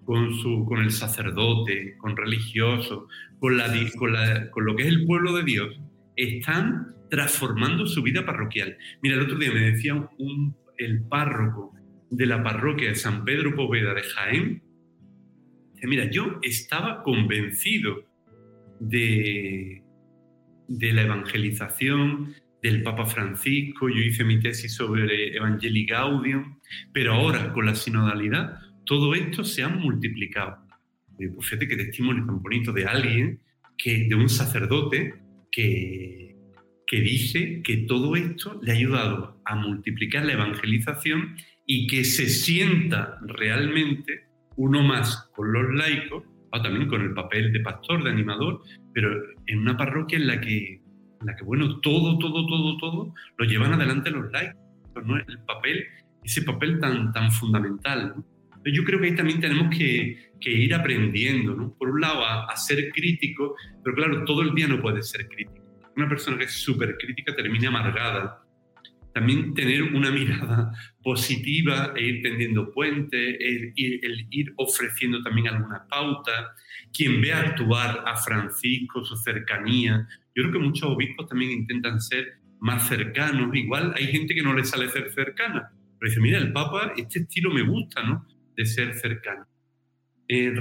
[0.05, 3.05] con, su, con el sacerdote, con religiosos,
[3.39, 3.66] con, la,
[3.97, 5.81] con, la, con lo que es el pueblo de Dios,
[6.16, 8.76] están transformando su vida parroquial.
[9.02, 11.74] Mira, el otro día me decía un, el párroco
[12.11, 14.62] de la parroquia de San Pedro Poveda de Jaén,
[15.82, 18.04] mira, yo estaba convencido
[18.80, 19.82] de,
[20.68, 26.59] de la evangelización del Papa Francisco, yo hice mi tesis sobre Evangelii Gaudium,
[26.92, 30.66] pero ahora con la sinodalidad todo esto se ha multiplicado.
[31.16, 33.40] Pues fíjate qué testimonio tan bonito de alguien,
[33.76, 35.14] que, de un sacerdote
[35.52, 36.28] que
[36.89, 41.36] que dice que todo esto le ha ayudado a multiplicar la evangelización
[41.66, 44.26] y que se sienta realmente
[44.57, 48.62] uno más con los laicos, o también con el papel de pastor, de animador,
[48.95, 49.11] pero
[49.47, 50.80] en una parroquia en la que,
[51.20, 54.57] en la que bueno, todo, todo, todo, todo lo llevan adelante los laicos,
[55.05, 55.18] ¿no?
[55.18, 55.84] el papel,
[56.24, 58.14] ese papel tan, tan fundamental.
[58.64, 62.57] Yo creo que ahí también tenemos que, que ir aprendiendo, por un lado, a, a
[62.57, 65.68] ser crítico, pero claro, todo el día no puede ser crítico
[65.99, 68.44] una persona que es súper crítica termina amargada.
[69.12, 70.70] también tener una mirada
[71.03, 73.72] positiva e ir tendiendo puentes, el,
[74.30, 76.51] ir ofreciendo también algunas pautas.
[76.92, 82.38] Quien ve actuar a Francisco, su cercanía, yo creo que muchos obispos también intentan ser
[82.61, 83.53] más cercanos.
[83.57, 87.20] Igual hay gente que no le sale ser cercana, pero dice, mira, el Papa, este
[87.20, 88.24] estilo me gusta, ¿no?
[88.57, 89.49] De ser cercano.
[90.28, 90.53] Eh,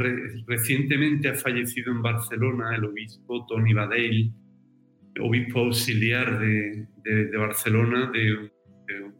[0.47, 4.31] recientemente ha fallecido en Barcelona el obispo Tony Badell,
[5.19, 6.87] obispo auxiliar de,
[7.37, 8.51] Barcelona, de,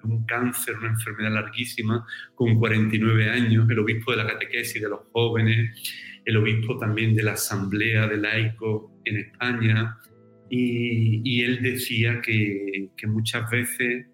[0.03, 5.01] un cáncer, una enfermedad larguísima, con 49 años, el obispo de la catequesis de los
[5.11, 9.97] jóvenes, el obispo también de la Asamblea de Laicos en España,
[10.49, 14.05] y, él decía que, que muchas veces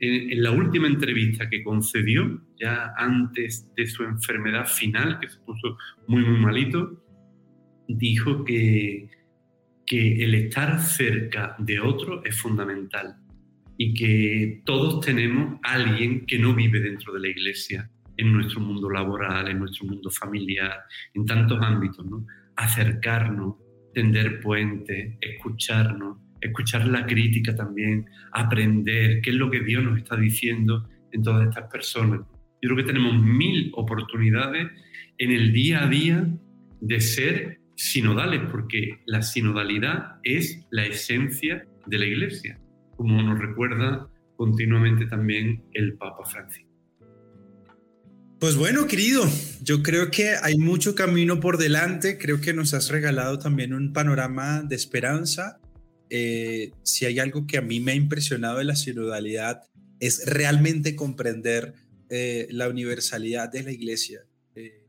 [0.00, 5.76] en, la última entrevista que concedió, ya antes de su enfermedad final, que se puso
[6.06, 7.02] muy, muy malito,
[7.88, 9.08] dijo que,
[9.88, 13.16] que el estar cerca de otro es fundamental
[13.78, 18.90] y que todos tenemos alguien que no vive dentro de la iglesia, en nuestro mundo
[18.90, 20.80] laboral, en nuestro mundo familiar,
[21.14, 22.26] en tantos ámbitos, ¿no?
[22.56, 23.54] Acercarnos,
[23.94, 30.16] tender puentes, escucharnos, escuchar la crítica también, aprender qué es lo que Dios nos está
[30.16, 32.20] diciendo en todas estas personas.
[32.60, 34.68] Yo creo que tenemos mil oportunidades
[35.16, 36.28] en el día a día
[36.80, 42.60] de ser sinodales, porque la sinodalidad es la esencia de la Iglesia,
[42.96, 46.68] como nos recuerda continuamente también el Papa Francisco.
[48.40, 49.24] Pues bueno, querido,
[49.62, 53.92] yo creo que hay mucho camino por delante, creo que nos has regalado también un
[53.92, 55.60] panorama de esperanza.
[56.10, 59.62] Eh, si hay algo que a mí me ha impresionado de la sinodalidad
[60.00, 61.74] es realmente comprender
[62.10, 64.20] eh, la universalidad de la iglesia,
[64.54, 64.84] eh,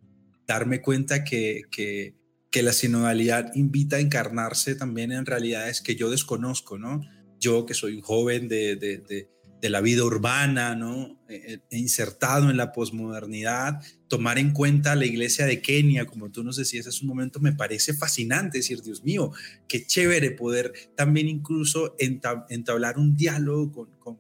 [0.47, 2.18] darme cuenta que, que,
[2.51, 7.01] que, la sinodalidad invita a encarnarse también en realidades que yo desconozco, ¿no?
[7.39, 9.29] Yo que soy un joven de, de,
[9.61, 11.19] de la vida urbana, ¿no?
[11.27, 16.43] E, e, insertado en la posmodernidad, tomar en cuenta la iglesia de Kenia, como tú
[16.43, 19.31] nos decías hace un momento, me parece fascinante decir, Dios mío,
[19.67, 24.19] qué chévere poder también incluso entablar un diálogo con,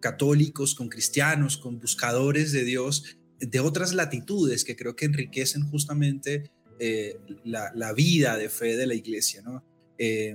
[0.00, 6.50] católicos, con cristianos, con buscadores de Dios de otras latitudes que creo que enriquecen justamente
[6.80, 9.62] eh, la, vida de fe de la iglesia, ¿no?
[9.98, 10.34] Eh,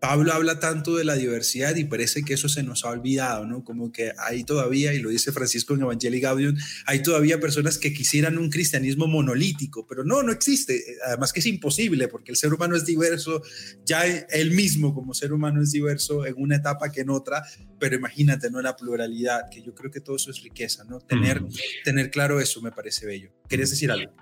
[0.00, 3.64] Pablo habla tanto de la diversidad y parece que eso se nos ha olvidado, ¿no?
[3.64, 6.56] Como que hay todavía, y lo dice Francisco en Evangelii Gaudium,
[6.86, 10.82] hay todavía personas que quisieran un cristianismo monolítico, pero no, no existe.
[11.06, 13.42] Además que es imposible porque el ser humano es diverso,
[13.84, 17.44] ya él mismo como ser humano es diverso en una etapa que en otra,
[17.80, 18.62] pero imagínate, ¿no?
[18.62, 21.00] La pluralidad, que yo creo que todo eso es riqueza, ¿no?
[21.00, 21.42] Tener,
[21.84, 23.32] tener claro eso me parece bello.
[23.48, 24.12] ¿Querías decir algo?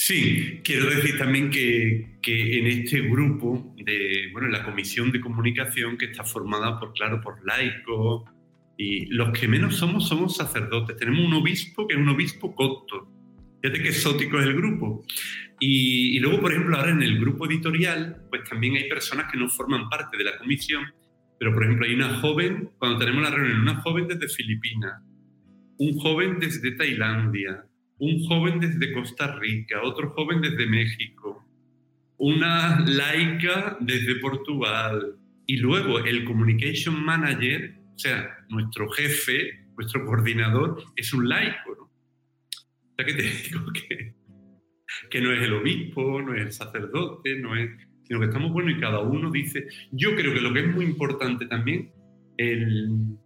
[0.00, 5.98] Sí, quiero decir también que, que, en este grupo de, bueno, la comisión de comunicación
[5.98, 8.22] que está formada por, claro, por laicos
[8.76, 10.96] y los que menos somos somos sacerdotes.
[10.98, 13.10] Tenemos un obispo que es un obispo copto.
[13.60, 15.02] Fíjate qué exótico es el grupo.
[15.58, 19.36] Y, y, luego, por ejemplo, ahora en el grupo editorial, pues también hay personas que
[19.36, 20.84] no forman parte de la comisión,
[21.40, 25.02] pero por ejemplo hay una joven, cuando tenemos la reunión, una joven desde Filipinas,
[25.76, 27.64] un joven desde Tailandia,
[27.98, 31.44] un joven desde Costa Rica, otro joven desde México,
[32.16, 40.82] una laica desde Portugal y luego el communication manager, o sea, nuestro jefe, nuestro coordinador,
[40.96, 41.74] es un laico.
[41.76, 41.82] ¿no?
[41.84, 44.14] O sea que te digo que,
[45.10, 47.70] que no es el obispo, no es el sacerdote, no es,
[48.04, 50.84] sino que estamos buenos y cada uno dice, yo creo que lo que es muy
[50.84, 51.92] importante también,
[52.36, 53.18] el,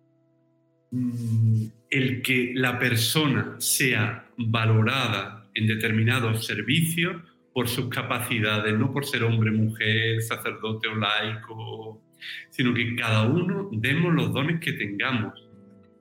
[1.90, 7.22] el que la persona sea valorada en determinados servicios
[7.52, 12.02] por sus capacidades, no por ser hombre, mujer, sacerdote o laico,
[12.50, 15.34] sino que cada uno demos los dones que tengamos,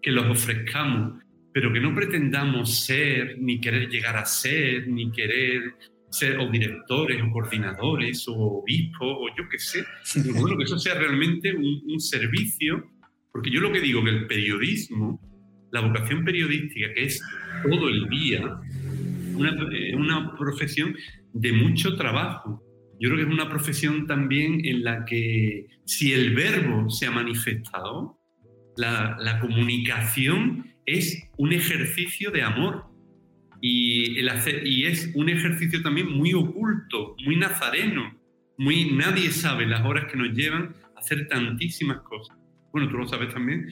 [0.01, 1.21] que los ofrezcamos,
[1.53, 5.75] pero que no pretendamos ser, ni querer llegar a ser, ni querer
[6.09, 9.85] ser o directores o coordinadores o obispos o yo qué sé,
[10.39, 12.90] bueno, que eso sea realmente un, un servicio,
[13.31, 15.19] porque yo lo que digo que el periodismo
[15.71, 17.21] la vocación periodística, que es
[17.63, 18.59] todo el día,
[19.35, 19.55] una,
[19.95, 20.95] una profesión
[21.33, 22.61] de mucho trabajo.
[22.99, 27.11] Yo creo que es una profesión también en la que si el verbo se ha
[27.11, 28.19] manifestado,
[28.77, 32.85] la, la comunicación es un ejercicio de amor
[33.61, 38.19] y, el hacer, y es un ejercicio también muy oculto, muy nazareno,
[38.57, 42.40] muy nadie sabe las horas que nos llevan a hacer tantísimas cosas
[42.71, 43.69] bueno, tú lo sabes también,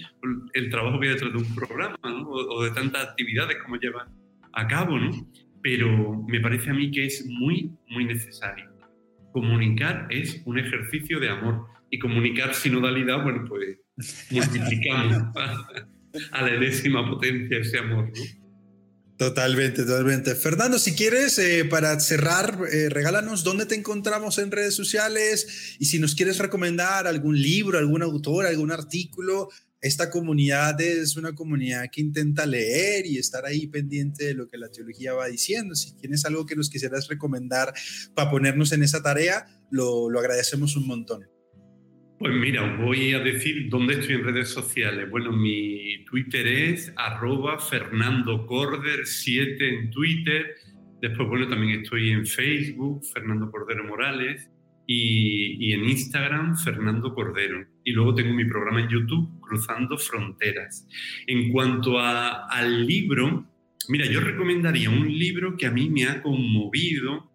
[0.53, 1.97] el trabajo que hay detrás de un programa
[2.27, 4.07] o, de tantas actividades como llevan
[4.53, 5.11] a cabo, ¿no?
[5.61, 8.69] Pero me parece a mí que es muy, muy necesario.
[9.31, 13.79] Comunicar es un ejercicio de amor y comunicar sinodalidad, bueno, pues
[14.31, 15.35] multiplicamos
[16.31, 18.11] a la enésima potencia ese amor.
[19.19, 20.33] Totalmente, totalmente.
[20.33, 25.87] Fernando, si quieres, eh, para cerrar, eh, regálanos dónde te encontramos en redes sociales y
[25.87, 29.49] si nos quieres recomendar algún libro, algún autor, algún artículo.
[29.81, 34.57] Esta comunidad es una comunidad que intenta leer y estar ahí pendiente de lo que
[34.57, 35.75] la teología va diciendo.
[35.75, 37.73] Si tienes algo que nos quisieras recomendar
[38.15, 41.38] para ponernos en esa tarea, lo, lo agradecemos un montón.
[42.19, 45.09] Pues mira, os voy a decir dónde estoy en redes sociales.
[45.09, 50.53] Bueno, mi Twitter es arroba Fernando Corder 7 en Twitter.
[51.01, 54.49] Después, bueno, también estoy en Facebook, Fernando Cordero Morales,
[54.85, 57.65] y, en Instagram, Fernando Cordero.
[57.85, 60.85] Y luego tengo mi programa en YouTube, Cruzando Fronteras.
[61.25, 63.47] En cuanto al libro,
[63.87, 67.28] mira, yo recomendaría un libro que a mí me ha conmovido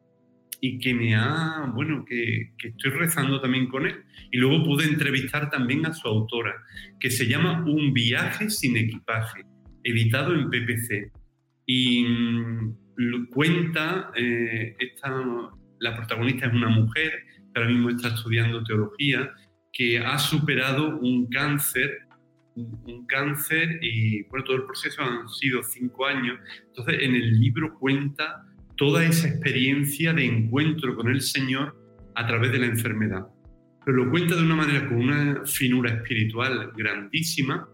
[0.66, 4.02] y que me ha, bueno, que, estoy rezando también con él.
[4.30, 6.54] Y luego pude entrevistar también a su autora,
[6.98, 9.42] que se llama Un viaje sin equipaje,
[9.82, 11.12] editado en PPC.
[11.66, 15.10] Y mm, cuenta, eh, esta,
[15.80, 17.12] la protagonista es una mujer
[17.52, 19.34] que ahora mismo está estudiando teología,
[19.70, 21.90] que ha superado un cáncer
[22.56, 26.38] un cáncer y bueno, todo el proceso han sido cinco años.
[26.68, 28.46] Entonces, en el libro cuenta
[28.76, 31.76] toda esa experiencia de encuentro con el Señor
[32.14, 33.26] a través de la enfermedad.
[33.84, 37.68] Pero lo cuenta de una manera con una finura espiritual grandísima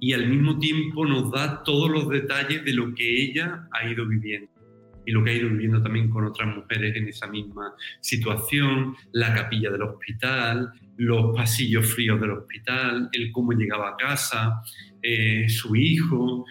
[0.00, 4.06] y al mismo tiempo nos da todos los detalles de lo que ella ha ido
[4.06, 4.50] viviendo
[5.08, 7.72] y lo que ha ido viviendo también con otras mujeres en esa misma
[8.02, 14.60] situación, la capilla del hospital, los pasillos fríos del hospital, el cómo llegaba a casa,
[15.00, 16.44] eh, su hijo.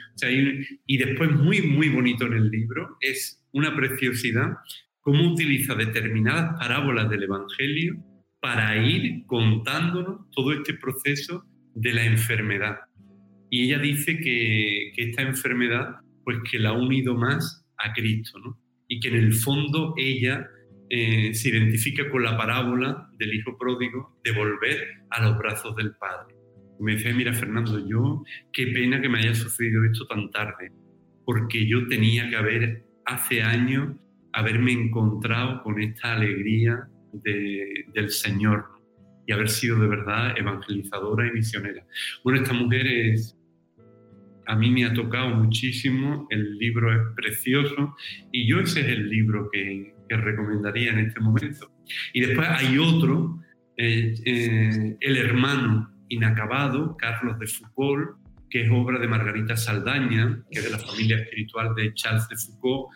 [0.88, 4.58] y después muy, muy bonito en el libro es una preciosidad
[5.08, 7.96] cómo utiliza determinadas parábolas del Evangelio
[8.42, 12.76] para ir contándonos todo este proceso de la enfermedad.
[13.50, 15.96] Y ella dice que, esta enfermedad,
[16.26, 18.60] pues que la ha unido más a Cristo, ¿no?
[18.90, 20.46] Y que en el fondo ella
[20.90, 25.96] eh, se identifica con la parábola del hijo pródigo de volver a los brazos del
[25.96, 26.36] Padre.
[26.82, 30.70] me decía, mira Fernando, yo qué pena que me haya sucedido esto tan tarde,
[31.24, 33.96] porque yo tenía que haber hace años
[34.34, 38.66] haberme encontrado con esta alegría del Señor
[39.26, 41.84] y haber sido de verdad evangelizadora y misionera.
[42.24, 43.36] Bueno, esta mujer es,
[44.46, 47.96] a mí me ha tocado muchísimo, el libro es precioso
[48.32, 51.70] y yo ese es el libro que, recomendaría en este momento.
[52.14, 53.42] Y después hay otro,
[53.76, 58.18] eh, eh, El hermano inacabado, Carlos de Foucault,
[58.50, 62.38] que es obra de Margarita Saldaña, que es de la familia espiritual de Charles de
[62.38, 62.90] Foucault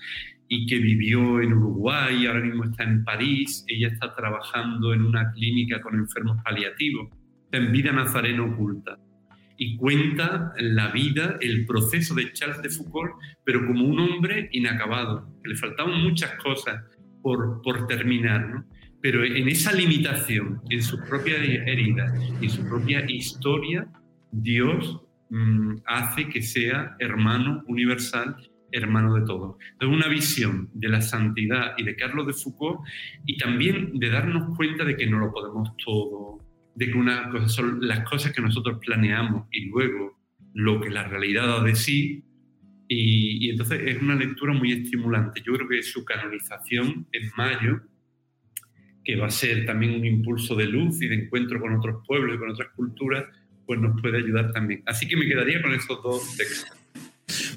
[0.48, 5.32] y que vivió en Uruguay, ahora mismo está en París, ella está trabajando en una
[5.32, 7.10] clínica con enfermos paliativos,
[7.52, 8.98] en vida nazarena oculta
[9.58, 13.12] y cuenta la vida, el proceso de Charles de Foucault,
[13.46, 16.84] pero como un hombre inacabado, le faltaban muchas cosas
[17.22, 18.66] por, por terminar, ¿no?
[19.02, 23.88] pero en esa limitación, en su propia herida y su propia historia,
[24.32, 25.02] Dios
[25.32, 28.36] Mm, hace que sea hermano universal,
[28.70, 29.56] hermano de todos.
[29.80, 32.82] Es una visión de la santidad y de Carlos de Foucault
[33.26, 36.40] y también de darnos cuenta de que no lo podemos todo,
[36.76, 40.20] de que una cosa son las cosas que nosotros planeamos y luego
[40.54, 42.26] lo que la realidad da de sí.
[42.90, 45.42] Y, y entonces es una lectura muy estimulante.
[45.46, 47.80] Yo creo que su canonización en mayo
[49.06, 52.36] que va a ser también un impulso de luz y de encuentro con otros pueblos
[52.36, 53.26] y con otras culturas,
[53.72, 54.84] pues nos puede ayudar también.
[54.86, 56.78] Así que me quedaría con esos dos textos.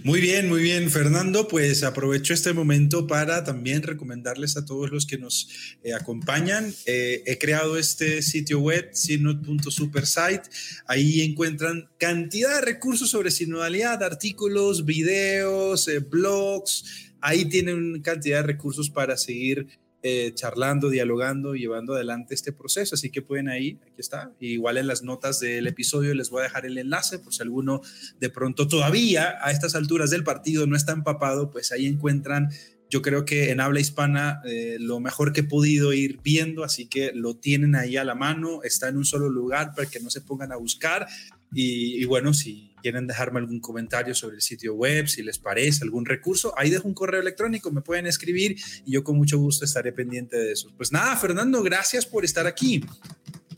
[0.05, 1.49] Muy bien, muy bien, Fernando.
[1.49, 6.73] Pues aprovecho este momento para también recomendarles a todos los que nos eh, acompañan.
[6.87, 10.43] Eh, he creado este sitio web, synod.supersite.
[10.87, 17.11] Ahí encuentran cantidad de recursos sobre sinodalidad, artículos, videos, eh, blogs.
[17.21, 19.67] Ahí tienen cantidad de recursos para seguir
[20.07, 22.95] eh, charlando, dialogando, llevando adelante este proceso.
[22.95, 24.35] Así que pueden ahí, aquí está.
[24.39, 27.81] Igual en las notas del episodio les voy a dejar el enlace por si alguno
[28.21, 32.51] de pronto todavía a estas alturas del partido no está empapado, pues ahí encuentran
[32.91, 36.87] yo creo que en habla hispana eh, lo mejor que he podido ir viendo, así
[36.87, 40.11] que lo tienen ahí a la mano, está en un solo lugar para que no
[40.11, 41.09] se pongan a buscar.
[41.51, 46.05] y bueno, si quieren dejarme algún comentario sobre el sitio web, si les parece, algún
[46.05, 49.91] recurso, ahí dejo un correo electrónico, me pueden escribir y yo con mucho gusto estaré
[49.91, 50.71] pendiente de eso.
[50.77, 52.85] Pues nada, Fernando, gracias por estar aquí.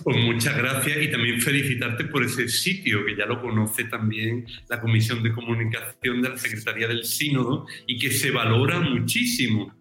[0.04, 4.80] Pues muchas gracias y también felicitarte por ese sitio que ya lo conoce también la
[4.80, 9.74] Comisión de Comunicación de la Secretaría del Sínodo y que se valora muchísimo.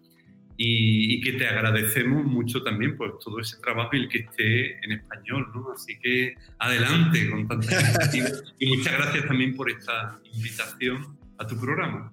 [0.56, 4.92] Y, que te agradecemos mucho también por todo ese trabajo y el que esté en
[4.92, 5.72] español, ¿no?
[5.72, 8.10] Así que adelante con tanta
[8.58, 12.12] y muchas gracias también por esta invitación a tu programa.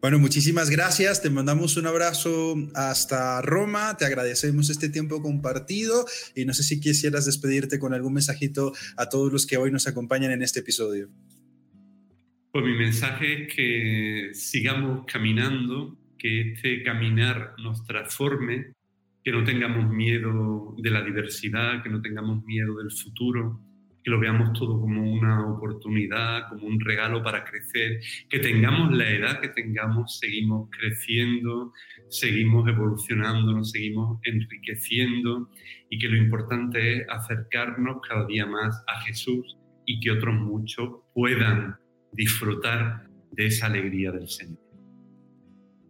[0.00, 1.22] Bueno, muchísimas gracias.
[1.22, 3.96] Te mandamos un abrazo hasta Roma.
[3.96, 9.08] Te agradecemos este tiempo compartido y no sé si quisieras despedirte con algún mensajito a
[9.08, 11.10] todos los que hoy nos acompañan en este episodio.
[12.52, 18.72] Pues mi mensaje es que sigamos caminando, que este caminar nos transforme,
[19.22, 23.60] que no tengamos miedo de la diversidad, que no tengamos miedo del futuro,
[24.02, 29.08] que lo veamos todo como una oportunidad, como un regalo para crecer, que tengamos la
[29.10, 31.72] edad que tengamos, seguimos creciendo,
[32.08, 35.50] seguimos evolucionando, nos seguimos enriqueciendo
[35.90, 40.88] y que lo importante es acercarnos cada día más a Jesús y que otros muchos
[41.14, 41.76] puedan
[42.12, 44.67] disfrutar de esa alegría del Señor.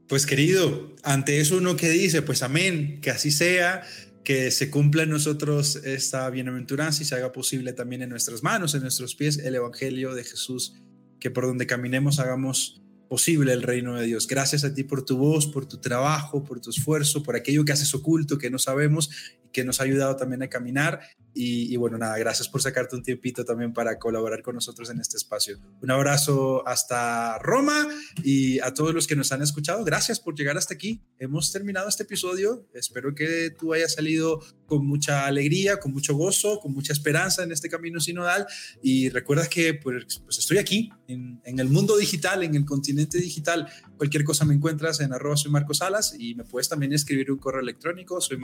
[0.09, 3.83] Pues querido, ante eso uno que dice, pues amén, que así sea,
[4.25, 8.75] que se cumpla en nosotros esta bienaventuranza y se haga posible también en nuestras manos,
[8.75, 10.75] en nuestros pies, el Evangelio de Jesús,
[11.21, 14.27] que por donde caminemos hagamos posible el reino de Dios.
[14.27, 17.73] Gracias a ti por tu voz, por tu trabajo, por tu esfuerzo, por aquello que
[17.73, 19.11] haces oculto, que no sabemos
[19.53, 21.01] que nos ha ayudado también a caminar
[21.41, 25.17] y, bueno, nada, gracias por sacarte un tiempito también para colaborar con nosotros en este
[25.17, 25.57] espacio.
[25.81, 27.87] Un abrazo hasta Roma
[28.25, 31.01] y a todos los que nos han escuchado, gracias por llegar hasta aquí.
[31.21, 32.67] Hemos terminado este episodio.
[32.75, 37.53] Espero que tú hayas salido con mucha alegría, con mucho gozo, con mucha esperanza en
[37.53, 38.45] este camino sinodal.
[38.83, 43.19] Y recuerda que pues, pues estoy aquí en, en, el mundo digital, en el continente
[43.19, 43.69] digital.
[43.97, 47.39] Cualquier cosa me encuentras en arroba soy Marcos Salas y me puedes también escribir un
[47.39, 48.39] correo electrónico, soy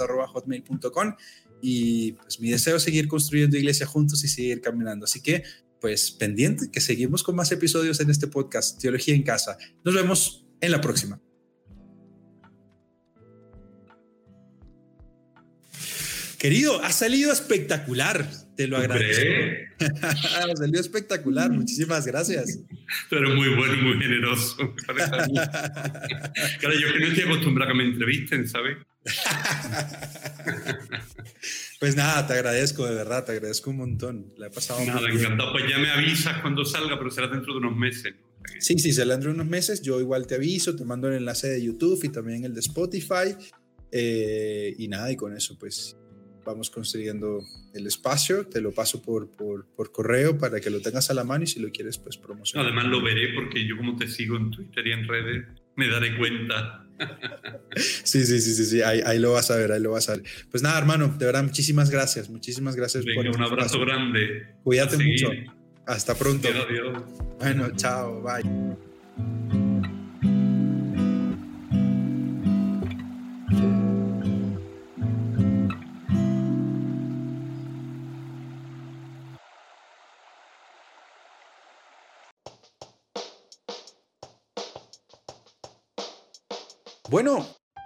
[0.00, 1.14] arroba hotmail.com
[1.60, 5.04] y pues mi deseo es seguir construyendo iglesia juntos y seguir caminando.
[5.04, 5.44] Así que
[5.80, 9.58] pues pendiente que seguimos con más episodios en este podcast, Teología en Casa.
[9.84, 11.20] Nos vemos en la próxima.
[16.38, 18.28] Querido, ha salido espectacular.
[18.56, 19.24] Te lo agradezco.
[20.02, 20.16] ha
[20.56, 21.50] salido espectacular.
[21.50, 22.60] Muchísimas gracias.
[23.10, 24.56] Eres muy bueno y muy generoso.
[26.60, 28.76] claro, yo que no estoy acostumbrado a que me entrevisten, ¿sabes?
[31.80, 34.32] pues nada, te agradezco, de verdad, te agradezco un montón.
[34.36, 35.52] Le ha pasado Nada, encantado.
[35.52, 38.14] Pues ya me avisas cuando salga, pero será dentro de unos meses.
[38.58, 39.82] Sí, sí, será dentro de unos meses.
[39.82, 43.34] Yo igual te aviso, te mando el enlace de YouTube y también el de Spotify.
[43.90, 45.96] Eh, y nada, y con eso pues
[46.44, 47.40] vamos construyendo
[47.74, 48.46] el espacio.
[48.46, 51.46] Te lo paso por, por, por, correo para que lo tengas a la mano y
[51.46, 52.66] si lo quieres pues promocionar.
[52.66, 56.16] Además lo veré porque yo como te sigo en Twitter y en redes me daré
[56.16, 56.78] cuenta.
[57.74, 58.82] Sí, sí, sí, sí, sí.
[58.82, 60.24] Ahí, ahí, lo vas a ver, ahí lo vas a ver.
[60.50, 63.04] Pues nada, hermano, de verdad, muchísimas gracias, muchísimas gracias.
[63.04, 64.54] Venga, por un abrazo grande.
[64.62, 65.30] Cuídate mucho.
[65.86, 66.48] Hasta pronto.
[66.48, 67.02] adiós.
[67.38, 69.61] Bueno, chao, bye.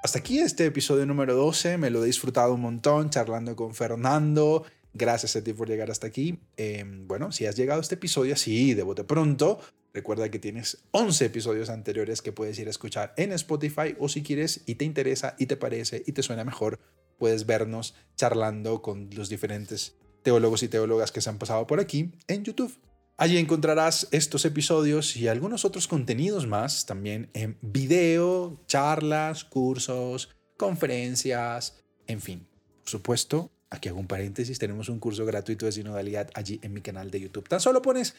[0.07, 1.79] Hasta aquí este episodio número 12.
[1.79, 4.65] Me lo he disfrutado un montón charlando con Fernando.
[4.95, 6.39] Gracias a ti por llegar hasta aquí.
[6.57, 9.59] Em, bueno, si has llegado a este episodio así de bote pronto,
[9.93, 14.23] recuerda que tienes 11 episodios anteriores que puedes ir a escuchar en Spotify o si
[14.23, 16.79] quieres y te interesa y te parece y te suena mejor,
[17.19, 22.13] puedes vernos charlando con los diferentes teólogos y teólogas que se han pasado por aquí
[22.29, 22.73] en YouTube.
[23.19, 31.83] Allí encontrarás estos episodios y algunos otros contenidos más, también en video, charlas, cursos, conferencias,
[32.07, 32.47] en fin.
[32.83, 36.83] Por supuesto, aquí hago un paréntesis, tenemos un curso gratuito de sinodalidad allí en mi
[36.83, 37.49] canal de YouTube.
[37.49, 38.14] Tan solo pones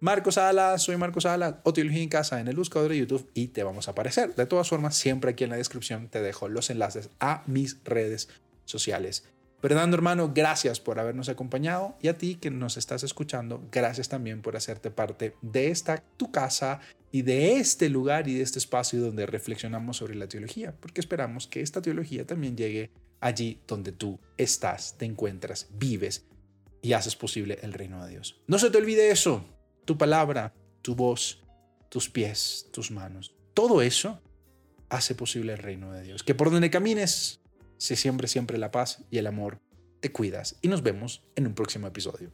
[0.00, 3.48] Marcos Salas, soy Marcos Salas o Teología en Casa en el buscador de YouTube y
[3.48, 4.34] te vamos a aparecer.
[4.34, 8.28] De todas formas, siempre aquí en la descripción te dejo los enlaces a mis redes
[8.64, 9.28] sociales.
[9.60, 14.40] Fernando hermano, gracias por habernos acompañado y a ti que nos estás escuchando, gracias también
[14.40, 16.80] por hacerte parte de esta tu casa
[17.12, 21.46] y de este lugar y de este espacio donde reflexionamos sobre la teología, porque esperamos
[21.46, 22.90] que esta teología también llegue
[23.20, 26.24] allí donde tú estás, te encuentras, vives
[26.80, 28.40] y haces posible el reino de Dios.
[28.46, 29.44] No se te olvide eso,
[29.84, 31.42] tu palabra, tu voz,
[31.90, 34.22] tus pies, tus manos, todo eso
[34.88, 36.22] hace posible el reino de Dios.
[36.22, 37.39] Que por donde camines
[37.80, 39.58] se siempre, siempre la paz y el amor.
[40.00, 42.30] Te cuidas y nos vemos en un próximo episodio.